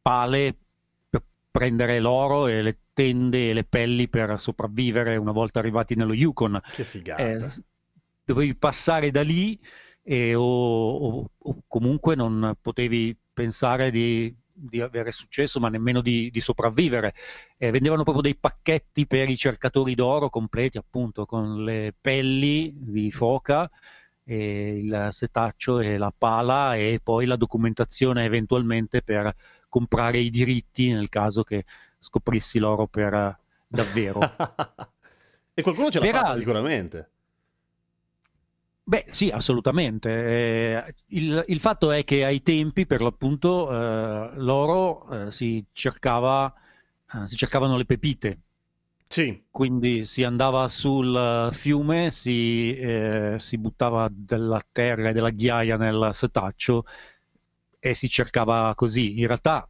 pale 0.00 0.56
per 1.10 1.22
prendere 1.50 2.00
l'oro 2.00 2.46
e 2.46 2.62
le 2.62 2.78
tende 2.94 3.50
e 3.50 3.52
le 3.52 3.64
pelli 3.64 4.08
per 4.08 4.38
sopravvivere 4.40 5.16
una 5.16 5.32
volta 5.32 5.58
arrivati 5.58 5.94
nello 5.96 6.14
Yukon. 6.14 6.58
Che 6.72 6.84
figata. 6.84 7.22
Eh, 7.22 7.38
dovevi 8.24 8.54
passare 8.56 9.10
da 9.10 9.22
lì 9.22 9.58
e, 10.02 10.34
o, 10.34 10.42
o- 10.42 11.30
o 11.36 11.62
comunque 11.66 12.14
non 12.14 12.56
potevi 12.60 13.14
pensare 13.34 13.90
di, 13.90 14.34
di 14.56 14.80
avere 14.80 15.12
successo, 15.12 15.60
ma 15.60 15.68
nemmeno 15.68 16.00
di, 16.00 16.30
di 16.30 16.40
sopravvivere. 16.40 17.14
Eh, 17.58 17.70
vendevano 17.70 18.02
proprio 18.02 18.22
dei 18.22 18.36
pacchetti 18.36 19.06
per 19.06 19.28
i 19.28 19.36
cercatori 19.36 19.94
d'oro 19.94 20.30
completi, 20.30 20.78
appunto, 20.78 21.26
con 21.26 21.62
le 21.62 21.94
pelli 22.00 22.72
di 22.74 23.10
foca, 23.10 23.70
il 24.28 25.08
setaccio 25.10 25.78
e 25.78 25.98
la 25.98 26.12
pala 26.16 26.74
e 26.74 27.00
poi 27.02 27.26
la 27.26 27.36
documentazione 27.36 28.24
eventualmente 28.24 29.02
per 29.02 29.32
comprare 29.68 30.18
i 30.18 30.30
diritti 30.30 30.90
nel 30.92 31.08
caso 31.08 31.44
che 31.44 31.64
scoprissi 31.98 32.58
l'oro 32.58 32.86
per 32.86 33.14
eh, 33.14 33.36
davvero. 33.68 34.20
e 35.54 35.62
qualcuno 35.62 35.90
ce 35.90 35.98
l'ha 35.98 36.06
fatta 36.06 36.18
Peraltro- 36.18 36.38
sicuramente. 36.38 37.10
Beh, 38.88 39.06
sì, 39.10 39.30
assolutamente. 39.30 40.08
Eh, 40.86 40.94
il, 41.08 41.44
il 41.48 41.60
fatto 41.60 41.90
è 41.90 42.04
che 42.04 42.24
ai 42.24 42.40
tempi, 42.42 42.86
per 42.86 43.00
l'appunto, 43.00 43.68
eh, 43.70 44.36
l'oro 44.36 45.26
eh, 45.26 45.32
si 45.32 45.64
cercava, 45.72 46.52
eh, 47.12 47.26
si 47.28 47.34
cercavano 47.36 47.76
le 47.76 47.84
pepite, 47.84 48.40
Sì, 49.10 49.44
quindi 49.50 50.04
si 50.04 50.22
andava 50.22 50.68
sul 50.68 51.14
eh, 51.50 51.52
fiume, 51.54 52.10
si, 52.10 52.76
eh, 52.76 53.36
si 53.38 53.56
buttava 53.58 54.08
della 54.12 54.60
terra 54.70 55.08
e 55.10 55.12
della 55.12 55.30
ghiaia 55.30 55.76
nel 55.76 56.10
setaccio 56.12 56.84
e 57.78 57.94
si 57.94 58.08
cercava 58.08 58.74
così. 58.74 59.18
In 59.20 59.26
realtà, 59.26 59.68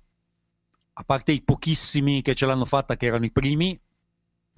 a 0.95 1.05
parte 1.05 1.33
i 1.33 1.43
pochissimi 1.43 2.23
che 2.23 2.35
ce 2.35 2.47
l'hanno 2.47 2.65
fatta, 2.65 2.97
che 2.97 3.07
erano 3.07 3.25
i 3.27 3.31
primi, 3.33 3.79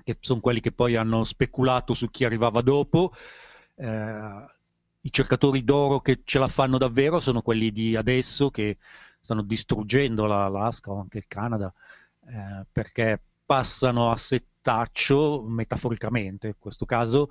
che 0.04 0.16
sono 0.20 0.40
quelli 0.40 0.60
che 0.60 0.72
poi 0.72 0.96
hanno 0.96 1.24
speculato 1.24 1.94
su 1.94 2.10
chi 2.10 2.24
arrivava 2.24 2.60
dopo, 2.62 3.12
eh, 3.78 4.46
i 5.02 5.12
cercatori 5.12 5.64
d'oro 5.64 6.00
che 6.00 6.22
ce 6.24 6.38
la 6.38 6.48
fanno 6.48 6.78
davvero 6.78 7.20
sono 7.20 7.42
quelli 7.42 7.70
di 7.72 7.96
adesso 7.96 8.50
che 8.50 8.78
stanno 9.20 9.42
distruggendo 9.42 10.26
la- 10.26 10.48
l'Alaska 10.48 10.90
o 10.90 11.00
anche 11.00 11.18
il 11.18 11.26
Canada 11.26 11.72
eh, 12.26 12.66
perché 12.70 13.22
passano 13.44 14.10
a 14.10 14.16
settaccio 14.16 15.42
metaforicamente. 15.46 16.48
In 16.48 16.54
questo 16.58 16.84
caso 16.84 17.28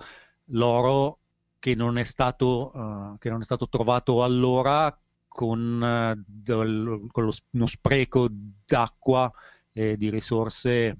l'oro 0.52 1.20
che 1.60 1.76
non 1.76 1.98
è 1.98 2.04
stato, 2.04 3.18
che 3.20 3.30
non 3.30 3.42
è 3.42 3.44
stato 3.44 3.68
trovato 3.70 4.24
allora 4.24 4.96
con, 5.28 5.84
eh, 5.84 6.24
del- 6.26 7.08
con 7.12 7.26
lo 7.26 7.32
uno 7.52 7.66
spreco 7.68 8.28
d'acqua 8.32 9.32
e 9.72 9.98
di 9.98 10.10
risorse 10.10 10.98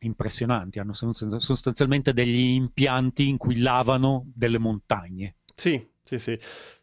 impressionanti. 0.00 0.78
Hanno 0.78 0.92
sost- 0.92 1.36
sostanzialmente 1.36 2.12
degli 2.12 2.54
impianti 2.54 3.28
in 3.28 3.36
cui 3.36 3.58
lavano 3.58 4.24
delle 4.34 4.58
montagne. 4.58 5.36
sì, 5.54 5.86
sì, 6.02 6.18
sì. 6.18 6.38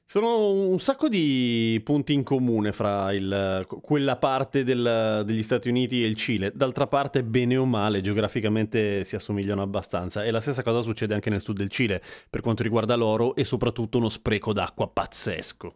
Sono 0.09 0.51
un 0.51 0.79
sacco 0.79 1.09
di 1.09 1.81
punti 1.83 2.13
in 2.13 2.23
comune 2.23 2.71
fra 2.71 3.11
il- 3.11 3.65
quella 3.81 4.15
parte 4.15 4.63
del- 4.63 5.23
degli 5.25 5.43
Stati 5.43 5.67
Uniti 5.67 6.01
e 6.01 6.07
il 6.07 6.15
Cile. 6.15 6.53
D'altra 6.55 6.87
parte, 6.87 7.25
bene 7.25 7.57
o 7.57 7.65
male, 7.65 7.99
geograficamente 7.99 9.03
si 9.03 9.15
assomigliano 9.15 9.61
abbastanza. 9.61 10.23
E 10.23 10.31
la 10.31 10.39
stessa 10.39 10.63
cosa 10.63 10.81
succede 10.81 11.13
anche 11.13 11.29
nel 11.29 11.41
sud 11.41 11.57
del 11.57 11.69
Cile, 11.69 12.01
per 12.29 12.39
quanto 12.39 12.63
riguarda 12.63 12.95
l'oro 12.95 13.35
e 13.35 13.43
soprattutto 13.43 13.97
uno 13.97 14.07
spreco 14.07 14.53
d'acqua 14.53 14.87
pazzesco. 14.87 15.75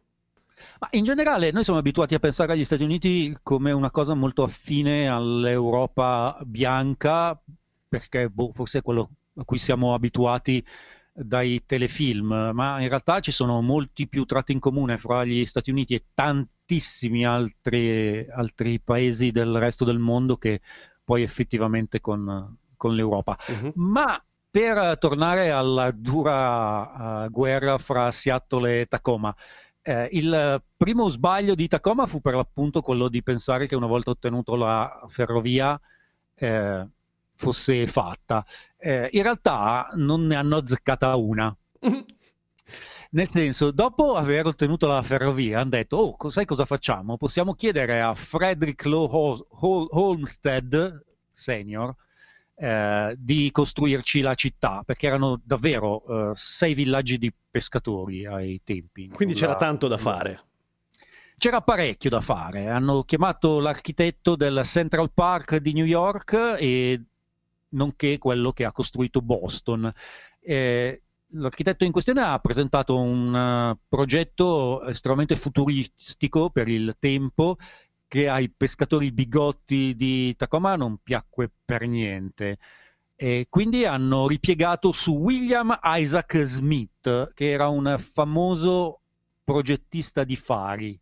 Ma 0.81 0.87
in 0.93 1.03
generale 1.03 1.51
noi 1.51 1.63
siamo 1.63 1.77
abituati 1.77 2.15
a 2.15 2.19
pensare 2.19 2.53
agli 2.53 2.65
Stati 2.65 2.81
Uniti 2.81 3.37
come 3.43 3.71
una 3.71 3.91
cosa 3.91 4.15
molto 4.15 4.41
affine 4.41 5.07
all'Europa 5.07 6.39
bianca, 6.43 7.39
perché 7.87 8.29
boh, 8.29 8.51
forse 8.51 8.79
è 8.79 8.81
quello 8.81 9.11
a 9.35 9.45
cui 9.45 9.59
siamo 9.59 9.93
abituati 9.93 10.65
dai 11.13 11.61
telefilm, 11.67 12.49
ma 12.53 12.81
in 12.81 12.87
realtà 12.87 13.19
ci 13.19 13.31
sono 13.31 13.61
molti 13.61 14.07
più 14.07 14.25
tratti 14.25 14.53
in 14.53 14.59
comune 14.59 14.97
fra 14.97 15.23
gli 15.23 15.45
Stati 15.45 15.69
Uniti 15.69 15.93
e 15.93 16.05
tantissimi 16.15 17.27
altri, 17.27 18.25
altri 18.27 18.79
paesi 18.79 19.29
del 19.29 19.55
resto 19.59 19.85
del 19.85 19.99
mondo 19.99 20.37
che 20.37 20.61
poi 21.03 21.21
effettivamente 21.21 22.01
con, 22.01 22.57
con 22.75 22.95
l'Europa. 22.95 23.37
Mhm. 23.49 23.71
Ma 23.75 24.19
per 24.49 24.97
tornare 24.97 25.51
alla 25.51 25.91
dura 25.91 27.25
eh, 27.25 27.29
guerra 27.29 27.77
fra 27.77 28.09
Seattle 28.09 28.81
e 28.81 28.85
Tacoma, 28.87 29.35
eh, 29.83 30.09
il 30.11 30.61
primo 30.77 31.09
sbaglio 31.09 31.55
di 31.55 31.67
Tacoma 31.67 32.05
fu 32.05 32.21
per 32.21 32.35
l'appunto 32.35 32.81
quello 32.81 33.07
di 33.07 33.23
pensare 33.23 33.67
che 33.67 33.75
una 33.75 33.87
volta 33.87 34.11
ottenuto 34.11 34.55
la 34.55 35.03
ferrovia 35.07 35.79
eh, 36.35 36.87
fosse 37.35 37.87
fatta. 37.87 38.45
Eh, 38.77 39.09
in 39.11 39.23
realtà 39.23 39.89
non 39.95 40.27
ne 40.27 40.35
hanno 40.35 40.57
azzeccata 40.57 41.15
una. 41.15 41.55
Nel 43.13 43.27
senso, 43.27 43.71
dopo 43.71 44.15
aver 44.15 44.45
ottenuto 44.45 44.87
la 44.87 45.01
ferrovia, 45.01 45.59
hanno 45.59 45.71
detto: 45.71 45.97
Oh, 45.97 46.29
sai 46.29 46.45
cosa 46.45 46.65
facciamo? 46.65 47.17
Possiamo 47.17 47.53
chiedere 47.55 48.01
a 48.01 48.13
Frederick 48.13 48.85
Law 48.85 49.07
Hol- 49.11 49.45
Hol- 49.49 49.87
Olmsted 49.91 51.03
Senior 51.33 51.93
eh, 52.61 53.15
di 53.17 53.49
costruirci 53.51 54.21
la 54.21 54.35
città, 54.35 54.83
perché 54.85 55.07
erano 55.07 55.41
davvero 55.43 56.03
eh, 56.05 56.31
sei 56.35 56.75
villaggi 56.75 57.17
di 57.17 57.33
pescatori 57.49 58.27
ai 58.27 58.61
tempi. 58.63 59.09
Quindi 59.09 59.33
c'era 59.33 59.53
La- 59.53 59.57
tanto 59.57 59.87
da 59.87 59.97
fare. 59.97 60.43
C'era 61.39 61.61
parecchio 61.61 62.11
da 62.11 62.21
fare. 62.21 62.69
Hanno 62.69 63.01
chiamato 63.01 63.59
l'architetto 63.59 64.35
del 64.35 64.61
Central 64.63 65.11
Park 65.11 65.57
di 65.57 65.73
New 65.73 65.85
York 65.85 66.55
e 66.59 67.01
nonché 67.69 68.19
quello 68.19 68.51
che 68.51 68.63
ha 68.63 68.71
costruito 68.71 69.21
Boston. 69.21 69.91
Eh, 70.39 71.01
l'architetto 71.29 71.83
in 71.83 71.91
questione 71.91 72.21
ha 72.21 72.37
presentato 72.37 72.95
un 72.95 73.35
eh, 73.35 73.79
progetto 73.87 74.85
estremamente 74.85 75.35
futuristico 75.35 76.51
per 76.51 76.67
il 76.67 76.95
tempo 76.99 77.57
che 78.11 78.27
ai 78.27 78.49
pescatori 78.49 79.13
bigotti 79.13 79.95
di 79.95 80.35
Tacoma 80.35 80.75
non 80.75 80.97
piacque 81.01 81.49
per 81.63 81.87
niente. 81.87 82.57
E 83.15 83.47
quindi 83.49 83.85
hanno 83.85 84.27
ripiegato 84.27 84.91
su 84.91 85.13
William 85.13 85.79
Isaac 85.81 86.41
Smith, 86.43 87.31
che 87.33 87.51
era 87.51 87.69
un 87.69 87.95
famoso 87.97 88.99
progettista 89.45 90.25
di 90.25 90.35
fari. 90.35 90.99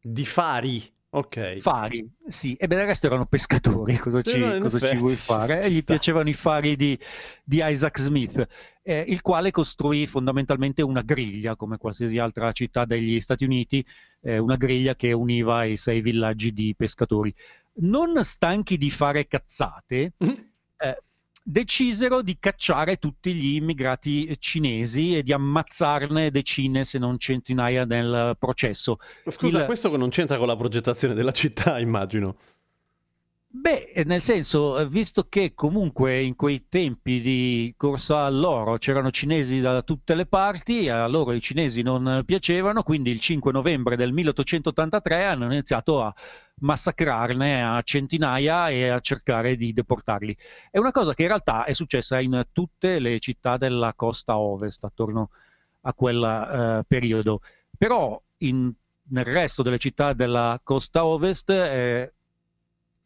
Di 0.00 0.26
fari. 0.26 0.82
Ok. 1.10 1.58
Fari, 1.60 2.06
sì, 2.26 2.54
e 2.54 2.66
beh, 2.66 2.76
del 2.76 2.84
resto 2.84 3.06
erano 3.06 3.24
pescatori, 3.24 3.96
cosa 3.98 4.20
ci, 4.20 4.38
no, 4.38 4.58
cosa 4.58 4.78
ci 4.78 4.96
vuoi 4.96 5.16
fare? 5.16 5.62
ci 5.62 5.70
gli 5.70 5.80
sta. 5.80 5.94
piacevano 5.94 6.28
i 6.28 6.34
fari 6.34 6.76
di, 6.76 6.98
di 7.42 7.62
Isaac 7.62 7.98
Smith, 7.98 8.46
eh, 8.82 9.04
il 9.08 9.22
quale 9.22 9.50
costruì 9.50 10.06
fondamentalmente 10.06 10.82
una 10.82 11.00
griglia, 11.00 11.56
come 11.56 11.78
qualsiasi 11.78 12.18
altra 12.18 12.52
città 12.52 12.84
degli 12.84 13.20
Stati 13.20 13.44
Uniti, 13.44 13.84
eh, 14.20 14.36
una 14.36 14.56
griglia 14.56 14.94
che 14.96 15.12
univa 15.12 15.64
i 15.64 15.78
sei 15.78 16.02
villaggi 16.02 16.52
di 16.52 16.74
pescatori. 16.76 17.34
Non 17.80 18.22
stanchi 18.22 18.76
di 18.76 18.90
fare 18.90 19.26
cazzate, 19.26 20.12
eh, 20.76 21.02
decisero 21.50 22.20
di 22.20 22.36
cacciare 22.38 22.96
tutti 22.96 23.32
gli 23.32 23.54
immigrati 23.54 24.36
cinesi 24.38 25.16
e 25.16 25.22
di 25.22 25.32
ammazzarne 25.32 26.30
decine, 26.30 26.84
se 26.84 26.98
non 26.98 27.18
centinaia 27.18 27.86
nel 27.86 28.36
processo. 28.38 28.98
Scusa, 29.26 29.60
Il- 29.60 29.64
questo 29.64 29.96
non 29.96 30.10
c'entra 30.10 30.36
con 30.36 30.46
la 30.46 30.56
progettazione 30.56 31.14
della 31.14 31.32
città, 31.32 31.78
immagino. 31.80 32.36
Beh, 33.50 33.92
eh, 33.94 34.04
nel 34.04 34.20
senso, 34.22 34.78
eh, 34.78 34.86
visto 34.86 35.24
che 35.28 35.54
comunque 35.54 36.20
in 36.22 36.36
quei 36.36 36.68
tempi 36.68 37.20
di 37.20 37.72
corsa 37.76 38.20
all'oro 38.24 38.76
c'erano 38.76 39.10
cinesi 39.10 39.60
da 39.60 39.82
tutte 39.82 40.14
le 40.14 40.26
parti, 40.26 40.88
a 40.90 41.06
loro 41.06 41.32
i 41.32 41.40
cinesi 41.40 41.80
non 41.82 42.22
piacevano, 42.26 42.82
quindi 42.82 43.10
il 43.10 43.20
5 43.20 43.50
novembre 43.50 43.96
del 43.96 44.12
1883 44.12 45.24
hanno 45.24 45.46
iniziato 45.46 46.02
a 46.02 46.14
massacrarne 46.60 47.64
a 47.64 47.80
centinaia 47.82 48.68
e 48.68 48.88
a 48.88 49.00
cercare 49.00 49.56
di 49.56 49.72
deportarli. 49.72 50.36
È 50.70 50.78
una 50.78 50.90
cosa 50.92 51.14
che 51.14 51.22
in 51.22 51.28
realtà 51.28 51.64
è 51.64 51.72
successa 51.72 52.20
in 52.20 52.46
tutte 52.52 52.98
le 52.98 53.18
città 53.18 53.56
della 53.56 53.94
costa 53.94 54.36
ovest 54.38 54.84
attorno 54.84 55.30
a 55.82 55.94
quel 55.94 56.22
eh, 56.80 56.84
periodo, 56.86 57.40
però 57.76 58.20
in- 58.38 58.72
nel 59.10 59.24
resto 59.24 59.62
delle 59.62 59.78
città 59.78 60.12
della 60.12 60.60
costa 60.62 61.04
ovest 61.06 61.48
eh, 61.50 62.12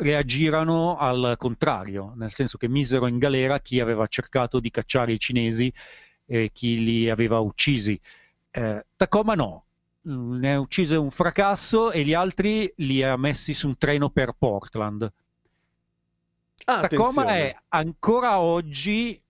reagirono 0.03 0.99
al 0.99 1.37
contrario, 1.39 2.13
nel 2.17 2.33
senso 2.33 2.59
che 2.59 2.69
misero 2.69 3.07
in 3.07 3.19
galera 3.19 3.61
chi 3.61 3.81
aveva 3.81 4.07
cercato 4.07 4.61
di 4.61 4.71
cacciare 4.71 5.13
i 5.13 5.19
cinesi 5.19 5.73
e 6.27 6.51
chi 6.53 6.83
li 6.83 7.09
aveva 7.09 7.39
uccisi. 7.39 7.99
Eh, 8.51 8.85
Tacoma 8.97 9.35
no, 9.35 9.65
ne 10.03 10.55
ha 10.55 10.61
ucciso 10.61 11.01
un 11.01 11.11
fracasso 11.11 11.93
e 11.93 12.05
gli 12.05 12.15
altri 12.15 12.73
li 12.77 13.03
ha 13.03 13.17
messi 13.17 13.55
su 13.55 13.69
un 13.69 13.79
treno 13.79 14.11
per 14.11 14.35
Portland. 14.37 15.11
Ah, 16.65 16.81
Tacoma 16.81 17.23
attenzione. 17.23 17.51
è 17.51 17.57
ancora 17.69 18.41
oggi 18.41 19.21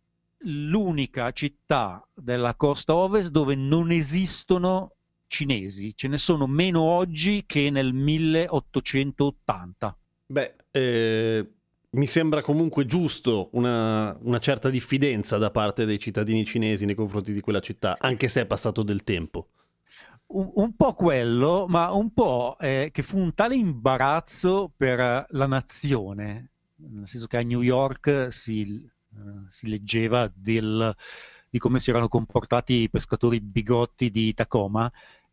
l'unica 0.45 1.31
città 1.33 2.05
della 2.13 2.55
costa 2.55 2.95
ovest 2.95 3.31
dove 3.31 3.55
non 3.55 3.91
esistono 3.91 4.93
cinesi. 5.27 5.95
Ce 5.95 6.09
ne 6.09 6.19
sono 6.19 6.47
meno 6.47 6.83
oggi 6.83 7.45
che 7.47 7.71
nel 7.71 7.95
1880. 7.95 9.97
Beh, 10.27 10.55
eh, 10.73 11.53
mi 11.91 12.07
sembra 12.07 12.43
comunque 12.43 12.87
giusto 12.87 13.51
una, 13.53 14.17
una 14.23 14.39
certa 14.39 14.71
diffidenza 14.71 15.39
da 15.39 15.51
parte 15.51 15.85
dei 15.85 15.99
cittadini 15.99 16.45
cinesi 16.45 16.87
nei 16.87 16.95
confronti 16.95 17.33
di 17.33 17.41
quella 17.41 17.61
città, 17.61 17.97
anche 18.01 18.29
se 18.29 18.43
è 18.43 18.47
passato 18.47 18.83
del 18.83 19.05
tempo. 19.05 19.49
Un, 20.29 20.51
un 20.55 20.77
po' 20.77 20.95
quello, 20.95 21.67
ma 21.69 21.93
un 21.93 22.13
po' 22.13 22.57
eh, 22.59 22.89
che 22.93 23.03
fu 23.03 23.19
un 23.19 23.35
tale 23.35 23.55
imbarazzo 23.55 24.73
per 24.75 25.27
la 25.29 25.47
nazione, 25.47 26.53
nel 26.77 27.07
senso 27.07 27.27
che 27.27 27.37
a 27.37 27.43
New 27.43 27.61
York 27.61 28.29
si, 28.31 28.63
eh, 28.63 29.19
si 29.49 29.69
leggeva 29.69 30.33
del- 30.35 30.95
di 31.51 31.59
come 31.59 31.81
si 31.81 31.91
erano 31.91 32.09
comportati 32.09 32.75
i 32.83 32.91
pescatori 32.91 33.39
bigotti 33.41 34.11
di 34.11 34.33
Tacoma, 34.33 34.91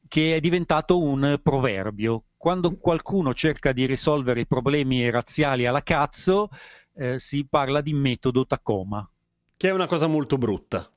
che 0.10 0.36
è 0.36 0.40
diventato 0.42 1.02
un 1.02 1.40
proverbio. 1.42 2.26
Quando 2.40 2.78
qualcuno 2.78 3.34
cerca 3.36 3.74
di 3.74 3.86
risolvere 3.86 4.40
i 4.40 4.48
problemi 4.48 5.10
razziali 5.12 5.66
alla 5.66 5.84
cazzo, 5.84 6.48
eh, 6.96 7.20
si 7.20 7.46
parla 7.46 7.82
di 7.82 7.94
metodo 7.94 8.46
Tacoma. 8.48 9.08
Che 9.58 9.68
è 9.68 9.72
una 9.72 9.88
cosa 9.88 10.08
molto 10.08 10.38
brutta. 10.40 10.90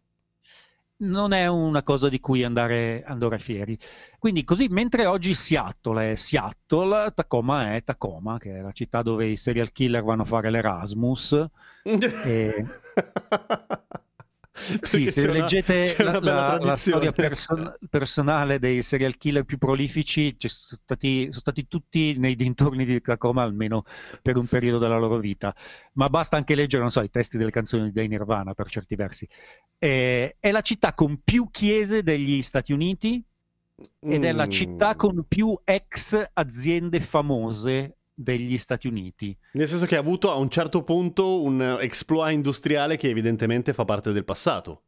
non 1.02 1.32
è 1.32 1.48
una 1.48 1.82
cosa 1.82 2.08
di 2.08 2.20
cui 2.20 2.44
andare, 2.44 3.02
andare 3.04 3.38
fieri. 3.40 3.76
Quindi 4.18 4.44
così, 4.44 4.68
mentre 4.68 5.04
oggi 5.06 5.34
Seattle 5.34 6.12
è 6.12 6.14
Seattle, 6.14 7.12
Tacoma 7.12 7.74
è 7.74 7.82
Tacoma, 7.82 8.38
che 8.38 8.58
è 8.58 8.60
la 8.60 8.70
città 8.72 9.02
dove 9.02 9.26
i 9.26 9.36
serial 9.36 9.72
killer 9.72 10.02
vanno 10.04 10.22
a 10.22 10.24
fare 10.26 10.50
l'Erasmus. 10.50 11.44
E- 12.24 12.64
Sì, 14.80 15.10
se 15.10 15.22
una- 15.22 15.32
leggete 15.32 15.96
la, 16.02 16.18
la- 16.20 16.58
la 16.60 16.76
storia 16.76 17.12
person- 17.12 17.74
personale 17.90 18.58
dei 18.58 18.82
serial 18.82 19.16
killer 19.16 19.44
più 19.44 19.58
prolifici, 19.58 20.34
ci 20.38 20.48
sono 20.48 20.80
stati, 20.82 21.24
sono 21.26 21.40
stati 21.40 21.66
tutti 21.68 22.16
nei 22.18 22.34
dintorni 22.36 22.84
di 22.84 23.00
Tacoma 23.00 23.42
almeno 23.42 23.84
per 24.22 24.36
un 24.36 24.46
periodo 24.46 24.78
della 24.78 24.98
loro 24.98 25.18
vita. 25.18 25.54
Ma 25.94 26.08
basta 26.08 26.36
anche 26.36 26.54
leggere, 26.54 26.82
non 26.82 26.90
so, 26.90 27.00
i 27.02 27.10
testi 27.10 27.36
delle 27.38 27.50
canzoni 27.50 27.90
dei 27.92 28.08
Nirvana 28.08 28.54
per 28.54 28.68
certi 28.68 28.94
versi. 28.94 29.28
Eh, 29.78 30.36
è 30.38 30.50
la 30.50 30.60
città 30.60 30.94
con 30.94 31.20
più 31.24 31.48
chiese 31.50 32.02
degli 32.02 32.42
Stati 32.42 32.72
Uniti 32.72 33.22
ed 34.00 34.24
è 34.24 34.32
la 34.32 34.46
Mm. 34.46 34.50
città 34.50 34.94
con 34.94 35.24
più 35.26 35.58
ex 35.64 36.24
aziende 36.34 37.00
famose 37.00 37.96
degli 38.14 38.58
Stati 38.58 38.86
Uniti. 38.86 39.36
Nel 39.52 39.68
senso 39.68 39.86
che 39.86 39.96
ha 39.96 40.00
avuto 40.00 40.30
a 40.30 40.36
un 40.36 40.50
certo 40.50 40.82
punto 40.82 41.42
un 41.42 41.78
exploit 41.80 42.34
industriale 42.34 42.96
che 42.96 43.08
evidentemente 43.08 43.72
fa 43.72 43.84
parte 43.84 44.12
del 44.12 44.24
passato. 44.24 44.82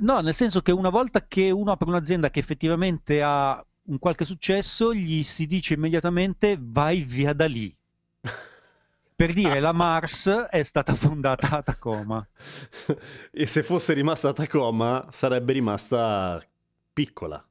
No, 0.00 0.20
nel 0.20 0.34
senso 0.34 0.60
che 0.60 0.72
una 0.72 0.90
volta 0.90 1.26
che 1.26 1.50
uno 1.50 1.70
apre 1.70 1.88
un'azienda 1.88 2.30
che 2.30 2.40
effettivamente 2.40 3.22
ha 3.22 3.64
un 3.84 3.98
qualche 3.98 4.24
successo, 4.24 4.92
gli 4.92 5.22
si 5.22 5.46
dice 5.46 5.74
immediatamente 5.74 6.58
vai 6.60 7.02
via 7.02 7.32
da 7.32 7.46
lì. 7.46 7.74
Per 9.16 9.32
dire, 9.32 9.60
la 9.60 9.72
Mars 9.72 10.28
è 10.28 10.62
stata 10.62 10.94
fondata 10.94 11.48
a 11.48 11.62
Tacoma. 11.62 12.26
e 13.30 13.46
se 13.46 13.62
fosse 13.62 13.94
rimasta 13.94 14.28
a 14.28 14.32
Tacoma 14.34 15.06
sarebbe 15.10 15.54
rimasta 15.54 16.38
piccola. 16.92 17.42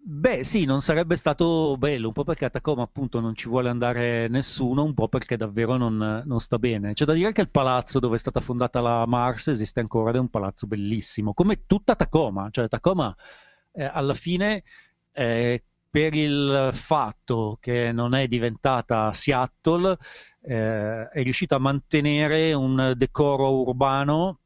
Beh, 0.00 0.42
sì, 0.44 0.64
non 0.64 0.80
sarebbe 0.80 1.16
stato 1.16 1.76
bello, 1.76 2.06
un 2.08 2.12
po' 2.14 2.24
perché 2.24 2.46
a 2.46 2.50
Tacoma 2.50 2.82
appunto 2.82 3.20
non 3.20 3.34
ci 3.34 3.48
vuole 3.48 3.68
andare 3.68 4.26
nessuno, 4.28 4.82
un 4.84 4.94
po' 4.94 5.08
perché 5.08 5.36
davvero 5.36 5.76
non, 5.76 6.22
non 6.24 6.40
sta 6.40 6.58
bene. 6.58 6.94
C'è 6.94 7.04
da 7.04 7.12
dire 7.12 7.32
che 7.32 7.42
il 7.42 7.50
palazzo 7.50 7.98
dove 7.98 8.16
è 8.16 8.18
stata 8.18 8.40
fondata 8.40 8.80
la 8.80 9.04
Mars 9.06 9.48
esiste 9.48 9.80
ancora 9.80 10.10
ed 10.10 10.16
è 10.16 10.18
un 10.20 10.30
palazzo 10.30 10.66
bellissimo, 10.66 11.34
come 11.34 11.66
tutta 11.66 11.94
Tacoma. 11.94 12.48
Cioè 12.50 12.68
Tacoma 12.68 13.14
eh, 13.72 13.84
alla 13.84 14.14
fine, 14.14 14.62
eh, 15.12 15.62
per 15.90 16.14
il 16.14 16.70
fatto 16.72 17.58
che 17.60 17.92
non 17.92 18.14
è 18.14 18.26
diventata 18.28 19.12
Seattle, 19.12 19.96
eh, 20.42 21.08
è 21.08 21.22
riuscita 21.22 21.56
a 21.56 21.58
mantenere 21.58 22.52
un 22.54 22.94
decoro 22.96 23.62
urbano 23.62 24.38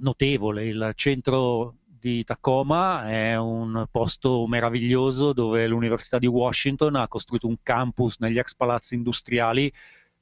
notevole. 0.00 0.66
Il 0.66 0.92
centro 0.94 1.74
di 2.00 2.24
Tacoma 2.24 3.08
è 3.08 3.36
un 3.36 3.86
posto 3.90 4.46
meraviglioso 4.46 5.32
dove 5.32 5.66
l'Università 5.66 6.18
di 6.18 6.26
Washington 6.26 6.96
ha 6.96 7.08
costruito 7.08 7.46
un 7.46 7.56
campus 7.62 8.18
negli 8.18 8.38
ex 8.38 8.54
palazzi 8.54 8.94
industriali 8.94 9.72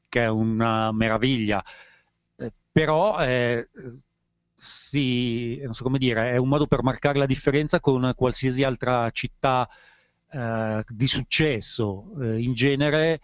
che 0.08 0.24
è 0.24 0.28
una 0.28 0.92
meraviglia. 0.92 1.62
Eh, 2.36 2.52
però 2.72 3.18
eh, 3.20 3.68
si, 4.54 5.62
so 5.70 5.88
dire, 5.96 6.32
è 6.32 6.36
un 6.36 6.48
modo 6.48 6.66
per 6.66 6.82
marcare 6.82 7.18
la 7.18 7.26
differenza 7.26 7.80
con 7.80 8.12
qualsiasi 8.16 8.64
altra 8.64 9.10
città 9.10 9.68
eh, 10.30 10.84
di 10.88 11.06
successo. 11.06 12.10
Eh, 12.20 12.40
in 12.40 12.54
genere 12.54 13.20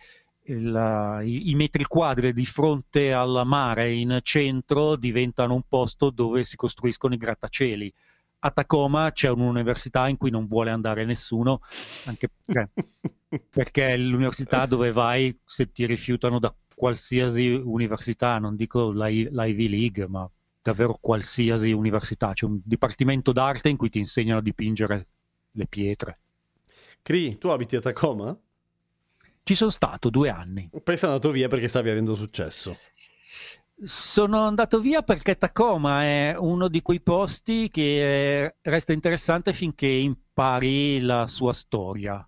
il- 0.46 1.20
i, 1.24 1.50
i 1.50 1.54
metri 1.54 1.84
quadri 1.84 2.32
di 2.32 2.44
fronte 2.46 3.12
al 3.12 3.42
mare 3.46 3.92
in 3.94 4.20
centro 4.22 4.96
diventano 4.96 5.54
un 5.54 5.62
posto 5.68 6.10
dove 6.10 6.44
si 6.44 6.56
costruiscono 6.56 7.14
i 7.14 7.18
grattacieli. 7.18 7.92
A 8.44 8.50
Tacoma 8.50 9.10
c'è 9.10 9.30
un'università 9.30 10.06
in 10.06 10.18
cui 10.18 10.30
non 10.30 10.46
vuole 10.46 10.70
andare 10.70 11.06
nessuno, 11.06 11.60
anche 12.04 12.28
perché, 12.44 12.70
perché 13.48 13.94
è 13.94 13.96
l'università 13.96 14.66
dove 14.66 14.92
vai 14.92 15.34
se 15.46 15.72
ti 15.72 15.86
rifiutano 15.86 16.38
da 16.38 16.54
qualsiasi 16.74 17.48
università, 17.48 18.38
non 18.38 18.54
dico 18.54 18.90
l'I- 18.90 19.30
l'Ivy 19.30 19.68
League, 19.70 20.06
ma 20.08 20.30
davvero 20.60 20.98
qualsiasi 21.00 21.72
università. 21.72 22.34
C'è 22.34 22.44
un 22.44 22.60
dipartimento 22.62 23.32
d'arte 23.32 23.70
in 23.70 23.78
cui 23.78 23.88
ti 23.88 23.98
insegnano 23.98 24.40
a 24.40 24.42
dipingere 24.42 25.06
le 25.52 25.66
pietre. 25.66 26.18
Cri, 27.00 27.38
tu 27.38 27.48
abiti 27.48 27.76
a 27.76 27.80
Tacoma? 27.80 28.38
Ci 29.42 29.54
sono 29.54 29.70
stato 29.70 30.10
due 30.10 30.28
anni. 30.28 30.68
Poi 30.82 30.96
sei 30.98 31.08
andato 31.08 31.30
via 31.30 31.48
perché 31.48 31.68
stavi 31.68 31.88
avendo 31.88 32.14
successo. 32.14 32.76
Sono 33.82 34.46
andato 34.46 34.80
via 34.80 35.02
perché 35.02 35.36
Tacoma 35.36 36.02
è 36.02 36.34
uno 36.36 36.66
di 36.68 36.82
quei 36.82 37.00
posti 37.00 37.68
che 37.70 38.56
resta 38.62 38.92
interessante 38.92 39.52
finché 39.52 39.86
impari 39.86 41.00
la 41.00 41.26
sua 41.28 41.52
storia. 41.52 42.26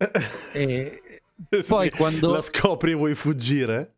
E 0.52 1.22
poi 1.66 1.88
Sì, 1.88 1.90
quando- 1.90 2.32
la 2.32 2.40
scopri 2.42 2.92
e 2.92 2.94
vuoi 2.94 3.14
fuggire? 3.14 3.96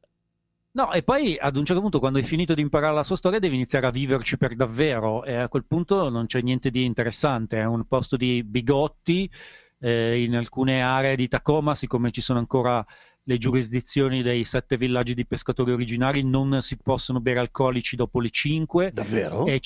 No, 0.76 0.92
e 0.92 1.02
poi 1.02 1.38
ad 1.40 1.56
un 1.56 1.64
certo 1.64 1.80
punto, 1.80 1.98
quando 1.98 2.18
hai 2.18 2.24
finito 2.24 2.52
di 2.52 2.60
imparare 2.60 2.92
la 2.94 3.02
sua 3.02 3.16
storia, 3.16 3.38
devi 3.38 3.54
iniziare 3.54 3.86
a 3.86 3.90
viverci 3.90 4.36
per 4.36 4.54
davvero. 4.54 5.24
E 5.24 5.34
a 5.34 5.48
quel 5.48 5.64
punto 5.64 6.10
non 6.10 6.26
c'è 6.26 6.42
niente 6.42 6.68
di 6.70 6.84
interessante. 6.84 7.58
È 7.58 7.64
un 7.64 7.86
posto 7.86 8.16
di 8.16 8.44
bigotti. 8.44 9.30
eh, 9.78 10.22
in 10.24 10.34
alcune 10.36 10.82
aree 10.82 11.16
di 11.16 11.28
Tacoma, 11.28 11.74
siccome 11.74 12.10
ci 12.10 12.20
sono 12.22 12.38
ancora 12.38 12.84
le 13.28 13.38
giurisdizioni 13.38 14.22
dei 14.22 14.44
sette 14.44 14.76
villaggi 14.76 15.14
di 15.14 15.26
pescatori 15.26 15.72
originari, 15.72 16.22
non 16.22 16.62
si 16.62 16.76
possono 16.76 17.20
bere 17.20 17.40
alcolici 17.40 17.96
dopo 17.96 18.20
le 18.20 18.30
5. 18.30 18.92
Davvero? 18.92 19.46
È, 19.46 19.58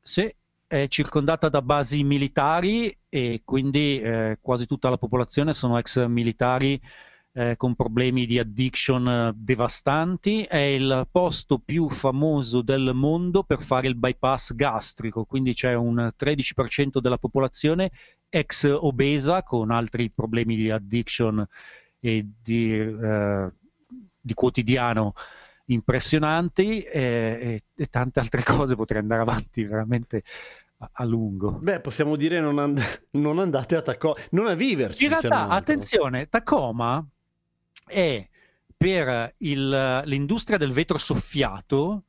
sì, 0.00 0.34
è 0.66 0.88
circondata 0.88 1.48
da 1.48 1.62
basi 1.62 2.02
militari 2.02 2.96
e 3.08 3.42
quindi 3.44 4.00
eh, 4.00 4.38
quasi 4.40 4.66
tutta 4.66 4.90
la 4.90 4.98
popolazione 4.98 5.54
sono 5.54 5.78
ex 5.78 6.04
militari 6.06 6.80
eh, 7.34 7.56
con 7.56 7.76
problemi 7.76 8.26
di 8.26 8.40
addiction 8.40 9.08
eh, 9.08 9.32
devastanti. 9.36 10.42
È 10.42 10.56
il 10.56 11.06
posto 11.08 11.60
più 11.60 11.88
famoso 11.90 12.62
del 12.62 12.90
mondo 12.94 13.44
per 13.44 13.60
fare 13.60 13.86
il 13.86 13.94
bypass 13.94 14.54
gastrico, 14.54 15.24
quindi 15.24 15.54
c'è 15.54 15.74
un 15.74 16.12
13% 16.18 16.98
della 16.98 17.18
popolazione 17.18 17.92
ex 18.28 18.76
obesa 18.76 19.44
con 19.44 19.70
altri 19.70 20.10
problemi 20.10 20.56
di 20.56 20.68
addiction 20.68 21.46
e 22.04 22.26
di, 22.42 22.78
eh, 22.78 23.50
di 24.20 24.34
quotidiano 24.34 25.14
impressionanti 25.66 26.82
e, 26.82 27.62
e- 27.74 27.86
tante 27.86 28.20
altre 28.20 28.42
cose, 28.44 28.76
potrei 28.76 29.00
andare 29.00 29.22
avanti 29.22 29.64
veramente 29.64 30.22
a, 30.78 30.90
a 30.92 31.04
lungo. 31.04 31.52
Beh, 31.52 31.80
possiamo 31.80 32.16
dire 32.16 32.40
non, 32.40 32.58
and- 32.58 33.06
non 33.12 33.38
andate 33.38 33.76
a 33.76 33.80
Tacoma, 33.80 34.16
non 34.32 34.48
a 34.48 34.54
viverci. 34.54 35.04
In 35.04 35.10
realtà, 35.10 35.48
attenzione, 35.48 36.28
Tacoma 36.28 37.02
è 37.86 38.28
per 38.76 39.34
il- 39.38 40.02
l'industria 40.04 40.58
del 40.58 40.72
vetro 40.72 40.98
soffiato 40.98 42.02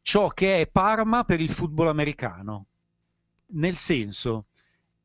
ciò 0.00 0.28
che 0.28 0.62
è 0.62 0.66
Parma 0.66 1.24
per 1.24 1.42
il 1.42 1.50
football 1.50 1.88
americano. 1.88 2.66
Nel 3.48 3.76
senso, 3.76 4.46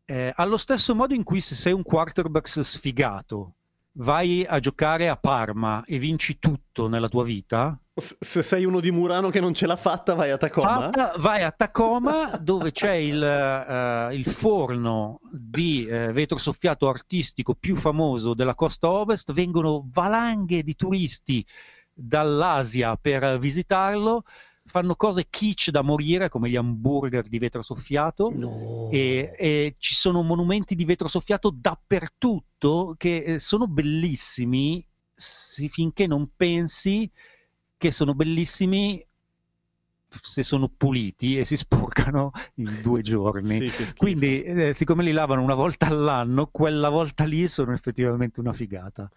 eh, 0.06 0.32
allo 0.34 0.58
stesso 0.58 0.96
modo 0.96 1.14
in 1.14 1.24
cui 1.24 1.42
se 1.42 1.54
sei 1.54 1.74
un 1.74 1.84
quarterback 1.84 2.48
sfigato 2.64 3.56
vai 3.94 4.46
a 4.48 4.60
giocare 4.60 5.10
a 5.10 5.18
Parma 5.18 5.84
e 5.86 5.98
vinci 5.98 6.40
tutto 6.40 6.88
nella 6.88 7.10
tua 7.10 7.24
vita, 7.24 7.78
se 7.94 8.42
sei 8.42 8.66
uno 8.66 8.80
di 8.80 8.92
Murano 8.92 9.30
che 9.30 9.40
non 9.40 9.54
ce 9.54 9.68
l'ha 9.68 9.76
fatta, 9.76 10.16
vai 10.16 10.32
a 10.32 10.38
Tacoma. 10.38 10.68
fatta, 10.68 11.14
vai 11.18 11.44
a 11.44 11.52
Tacoma 11.52 12.38
dove 12.42 12.72
c'è 12.72 12.94
il, 12.94 13.22
eh, 13.22 14.16
il 14.16 14.26
forno 14.26 15.20
di 15.32 15.86
eh, 15.86 16.12
vetro 16.12 16.38
soffiato 16.38 16.88
artistico 16.88 17.54
più 17.54 17.76
famoso 17.76 18.34
della 18.34 18.56
costa 18.56 18.90
ovest, 18.90 19.34
vengono 19.34 19.88
valanghe 19.92 20.64
di 20.64 20.76
turisti 20.76 21.46
dall'Asia 21.94 22.96
per 22.96 23.38
visitarlo, 23.38 24.24
fanno 24.66 24.96
cose 24.96 25.28
kitsch 25.30 25.70
da 25.70 25.82
morire 25.82 26.30
come 26.30 26.50
gli 26.50 26.56
hamburger 26.56 27.28
di 27.28 27.40
vetro 27.40 27.62
soffiato. 27.62 28.32
No. 28.36 28.88
E, 28.90 29.34
e 29.38 29.76
ci 29.78 29.96
sono 29.96 30.22
monumenti 30.22 30.76
di 30.76 30.86
vetro 30.86 31.08
soffiato 31.08 31.50
dappertutto 31.50 32.96
che 32.98 33.18
eh, 33.18 33.40
sono 33.40 33.68
bellissimi 33.68 34.86
si- 35.16 35.70
finché 35.70 36.08
non 36.08 36.30
pensi 36.36 37.10
che 37.78 37.92
sono 37.92 38.14
bellissimi 38.14 39.06
se 40.10 40.44
sono 40.44 40.68
puliti 40.68 41.38
e 41.38 41.46
si 41.46 41.56
sporcano 41.56 42.32
in 42.56 42.82
due 42.82 43.02
giorni. 43.02 43.70
Sì. 43.70 43.94
Quindi, 43.96 44.44
eh, 44.44 44.74
siccome 44.74 45.04
li 45.04 45.12
lavano 45.12 45.42
una 45.42 45.56
volta 45.56 45.88
all'anno, 45.88 46.48
quella 46.48 46.90
volta 46.90 47.24
lì 47.24 47.48
sono 47.48 47.72
effettivamente 47.74 48.40
una 48.40 48.54
figata. 48.54 49.10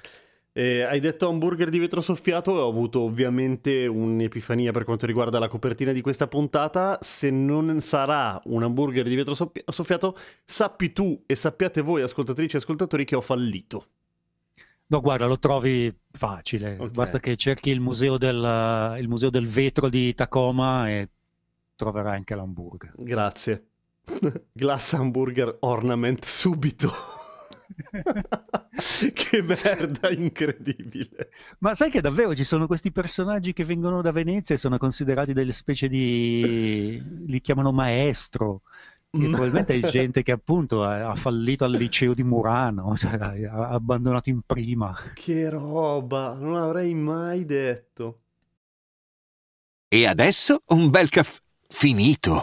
Eh, 0.57 0.83
hai 0.83 1.01
detto 1.01 1.29
hamburger 1.29 1.69
di 1.69 1.81
vetro 1.81 2.01
soffiato 2.01 2.57
e 2.57 2.61
ho 2.61 2.69
avuto 2.69 3.01
ovviamente 3.01 3.88
un'epifania 3.88 4.71
per 4.71 4.85
quanto 4.85 5.05
riguarda 5.05 5.40
la 5.40 5.49
copertina 5.49 5.90
di 5.90 6.01
questa 6.01 6.29
puntata. 6.29 6.97
Se 7.01 7.29
non 7.29 7.81
sarà 7.81 8.40
un 8.45 8.62
hamburger 8.62 9.09
di 9.09 9.17
vetro 9.17 9.35
soffia- 9.35 9.64
soffiato, 9.67 10.17
sappi 10.45 10.93
tu 10.93 11.21
e 11.27 11.35
sappiate 11.35 11.81
voi, 11.81 12.03
ascoltatrici 12.03 12.55
e 12.55 12.59
ascoltatori, 12.61 13.05
che 13.05 13.17
ho 13.17 13.21
fallito. 13.21 13.87
No, 14.87 15.01
guarda, 15.01 15.27
lo 15.27 15.40
trovi 15.40 15.93
facile. 16.12 16.77
Ok. 16.79 16.90
Basta 16.90 17.19
che 17.19 17.35
cerchi 17.35 17.71
il 17.71 17.81
museo 17.81 18.17
del, 18.17 18.97
il 19.01 19.09
museo 19.09 19.31
del 19.31 19.49
vetro 19.49 19.88
di 19.88 20.14
Tacoma 20.14 20.88
e 20.88 21.09
troverai 21.75 22.14
anche 22.14 22.37
l'hamburger. 22.37 22.93
Grazie. 22.97 23.67
Glass 24.53 24.93
hamburger 24.93 25.57
ornament 25.61 26.25
subito. 26.25 26.93
che 29.12 29.42
merda 29.42 30.11
incredibile. 30.11 31.31
Ma 31.59 31.74
sai 31.74 31.90
che 31.90 32.00
davvero 32.00 32.35
ci 32.35 32.44
sono 32.44 32.66
questi 32.66 32.92
personaggi 32.92 33.53
che 33.53 33.64
vengono 33.64 34.03
da 34.03 34.12
Venezia 34.12 34.55
e 34.55 34.59
sono 34.59 34.79
considerati 34.79 35.33
delle 35.33 35.53
specie 35.53 35.88
di... 35.88 37.03
li 37.27 37.40
chiamano 37.40 37.72
maestro. 37.72 38.62
Che 39.11 39.29
Mm. 39.29 39.31
probabilmente 39.31 39.74
è 39.74 39.79
gente 39.88 40.24
che 40.24 40.33
appunto 40.33 40.83
ha 40.83 41.09
ha 41.11 41.14
fallito 41.14 41.64
al 41.64 41.70
liceo 41.70 42.14
di 42.14 42.24
Murano, 42.24 42.96
cioè 42.98 43.16
ha 43.46 43.68
abbandonato 43.68 44.29
in 44.29 44.40
prima. 44.44 44.92
Che 45.14 45.48
roba, 45.50 46.33
non 46.33 46.57
avrei 46.57 46.94
mai 46.94 47.44
detto. 47.44 48.22
E 49.88 50.07
adesso 50.07 50.62
un 50.66 50.90
bel 50.90 51.09
caffè 51.09 51.38
finito. 51.68 52.42